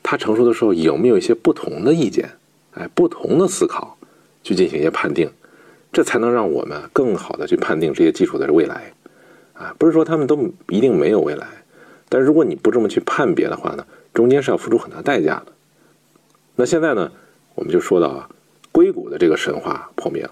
[0.03, 2.29] 它成熟的时候有没有一些不同的意见？
[2.77, 3.97] 哎，不同的思考
[4.43, 5.29] 去进行一些判定，
[5.91, 8.93] 这才能让我们更好的去判定这些技术的未来。
[9.53, 10.37] 啊，不是说他们都
[10.69, 11.47] 一定没有未来，
[12.09, 13.85] 但如果你不这么去判别的话呢？
[14.13, 15.47] 中间是要付出很大代价的。
[16.55, 17.11] 那现在呢，
[17.55, 18.29] 我们就说到啊，
[18.71, 20.31] 硅谷的这个神话破灭了。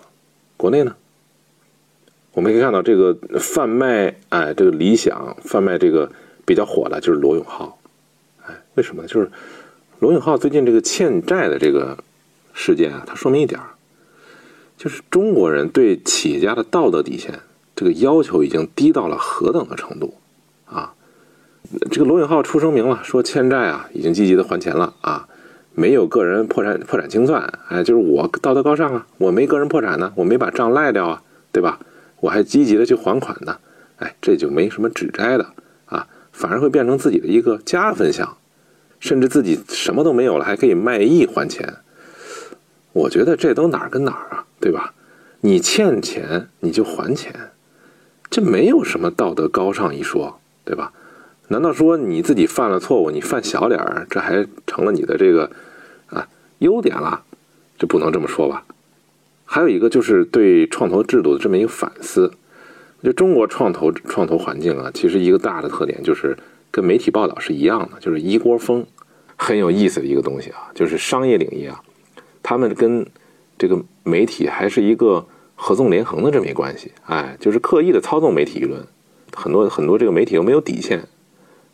[0.57, 0.95] 国内呢，
[2.33, 6.11] 我们可以看到这个贩卖哎，这个理想贩卖这个
[6.45, 7.79] 比较火的就是罗永浩。
[8.45, 9.07] 哎，为什么呢？
[9.07, 9.29] 就是
[9.99, 11.97] 罗永浩最近这个欠债的这个
[12.55, 13.59] 事件啊，它说明一点
[14.77, 17.41] 就是中国人对企业家的道德底线
[17.75, 20.15] 这个要求已经低到了何等的程度
[20.65, 20.93] 啊！
[21.91, 25.27] 这个罗永浩出声明了，说欠债啊，已经积极的还钱了啊，
[25.73, 31.79] 没有个人破产破产清算，哎，就是我道德高尚啊，我没个人破产呢，我没把账赖掉啊，对吧？
[32.21, 33.57] 我还积极的去还款呢，
[33.97, 35.45] 哎，这就没什么指摘的
[35.85, 38.37] 啊，反而会变成自己的一个加分项，
[38.99, 41.75] 甚至自己什么都没有了，还可以卖艺还钱。
[42.95, 44.93] 我觉得这都哪儿跟哪儿啊，对吧？
[45.41, 47.51] 你欠钱你就还钱，
[48.29, 50.93] 这没有什么道德高尚一说，对吧？
[51.49, 55.51] 难道说你自己犯了错误，你犯小点儿，这还成了你的这个
[56.07, 56.25] 啊
[56.59, 57.21] 优点了？
[57.77, 58.63] 这不能这么说吧？
[59.43, 62.31] 还有一个就是对创投制度的这么一个反思。
[63.03, 66.35] 就中国创投创投环境啊，其实一个大的特点就是
[66.71, 68.87] 跟媒体报道是一样的，就是一锅蜂。
[69.35, 71.83] 很有意思的一个东西啊，就是商业领域啊，
[72.47, 73.03] 他们跟
[73.57, 75.25] 这个媒体还是一个
[75.55, 76.91] 合纵连横的这么一关系。
[77.07, 78.85] 哎，就是刻意的操纵媒体舆论，
[79.33, 81.07] 很多很多这个媒体又没有底线。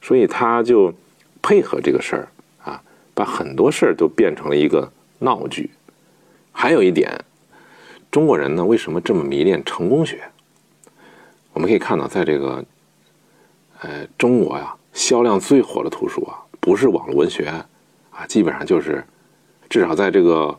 [0.02, 0.94] 所以他就
[1.42, 2.28] 配合这个事儿
[2.64, 2.82] 啊，
[3.14, 5.72] 把很多事儿都变成了一个闹剧。
[6.54, 7.26] 还有一点，
[8.10, 10.22] 中国人呢为什么这么迷恋成功学？
[11.52, 12.64] 我们可以看到，在这个
[13.82, 17.46] 呃中国呀，销量最火的图书啊，不是网络文学
[18.12, 19.04] 啊，基本上就是
[19.72, 20.54] 至少在这个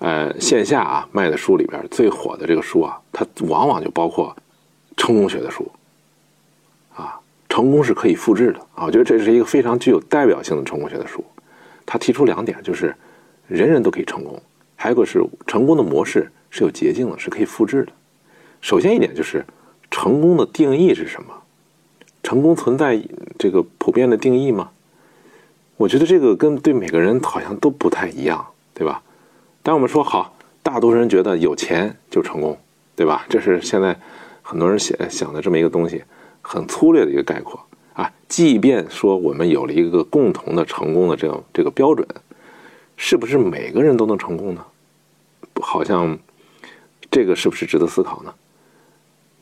[0.00, 4.36] 呃线下啊卖的书里边最火的这个书啊，它往往就包括
[4.96, 5.70] 成功学的书。
[6.92, 8.84] 啊成功是可以复制的啊！
[8.84, 11.24] 我觉得这是一个非常具有代表性的成功学的书。
[11.86, 12.94] 他提出两点，就是
[13.46, 14.42] 人人都可以成功，
[14.74, 17.92] 还有个是成功的模式是有捷径的，是可以复制的。
[18.60, 19.46] 首先一点就是
[19.90, 21.32] 成功的定义是什么？
[22.22, 23.00] 成功存在
[23.38, 24.70] 这个普遍的定义吗？
[25.76, 28.44] 我觉得这个跟对每个人好像都不太一样，
[28.76, 29.02] 对吧？
[29.62, 32.56] 当我们说好，大多数人觉得有钱就成功，
[32.94, 33.26] 对吧？
[33.28, 33.98] 这是现在
[34.42, 36.04] 很多人想想的这么一个东西。
[36.48, 37.60] 很粗略的一个概括
[37.92, 42.06] 啊，即便说我们有了一个共同的成功的这样这个标准，
[42.96, 44.64] 是不是每个人都能成功呢？
[45.60, 46.16] 好像
[47.10, 48.32] 这个是不是值得思考呢？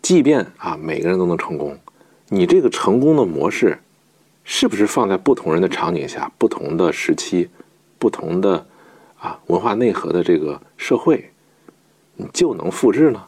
[0.00, 1.78] 即便啊每个人都能成功，
[2.30, 3.78] 你这个成功的模式
[4.44, 7.50] 是不是放在不同人的场景下、不同的时期、
[7.98, 8.66] 不同的
[9.24, 11.30] 啊文化内核的这个社会，
[12.16, 13.24] 你就能复制呢？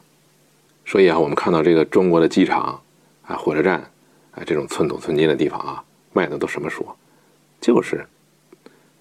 [0.84, 2.80] 所以啊，我们看到这个中国的机场。
[3.28, 3.80] 啊，火车站，
[4.30, 5.82] 啊，这种寸土寸金的地方啊，
[6.12, 6.86] 卖的都什么书？
[7.60, 8.06] 就是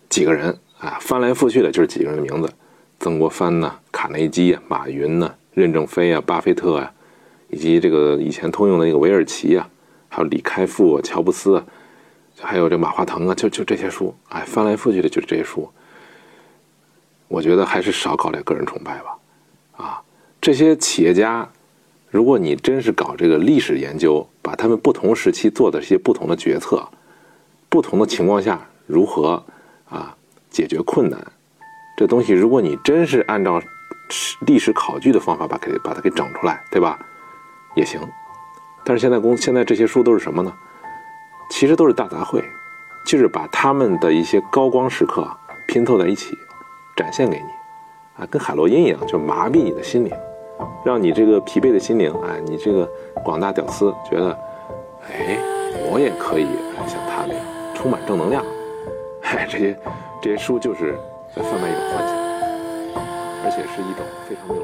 [0.09, 2.51] 几个人啊，翻来覆去的就是几个人的名字：
[2.99, 6.91] 曾国藩呢，卡内基啊，马云呢，任正非啊，巴菲特啊，
[7.49, 9.69] 以及这个以前通用的那个韦尔奇啊，
[10.09, 11.63] 还有李开复、乔布斯，
[12.41, 15.71] 还有这马化腾啊，就就这些书，哎，翻来覆去的就是这些书。
[17.35, 19.17] 我觉得还是少搞点个人崇拜吧，
[19.75, 20.01] 啊，
[20.39, 21.45] 这些企业家，
[22.09, 26.87] 如果你真是搞这个历史研究，把他们不同时期做的这些不同的决策，
[27.67, 29.43] 不同的情况下如何
[29.89, 30.15] 啊
[30.49, 31.19] 解决困难，
[31.97, 33.61] 这东西如果你真是按照
[34.47, 36.97] 历史考据的方法把给把它给整出来，对吧？
[37.75, 37.99] 也行。
[38.85, 40.53] 但是现在公现在这些书都是什么呢？
[41.49, 42.41] 其实都是大杂烩，
[43.05, 45.29] 就是把他们的一些高光时刻
[45.67, 46.37] 拼凑在一起。
[46.95, 47.45] 展现给你，
[48.17, 50.11] 啊，跟海洛因一样，就麻痹你的心灵，
[50.85, 52.89] 让你这个疲惫的心灵，啊，你这个
[53.23, 54.37] 广大屌丝觉得，
[55.11, 55.37] 哎，
[55.91, 56.47] 我也可以
[56.87, 57.43] 像他那样
[57.73, 58.43] 充满正能量，
[59.23, 59.77] 哎， 这些
[60.21, 60.95] 这些书就是
[61.35, 62.15] 在贩卖一种幻想，
[63.43, 64.61] 而且是一种非常有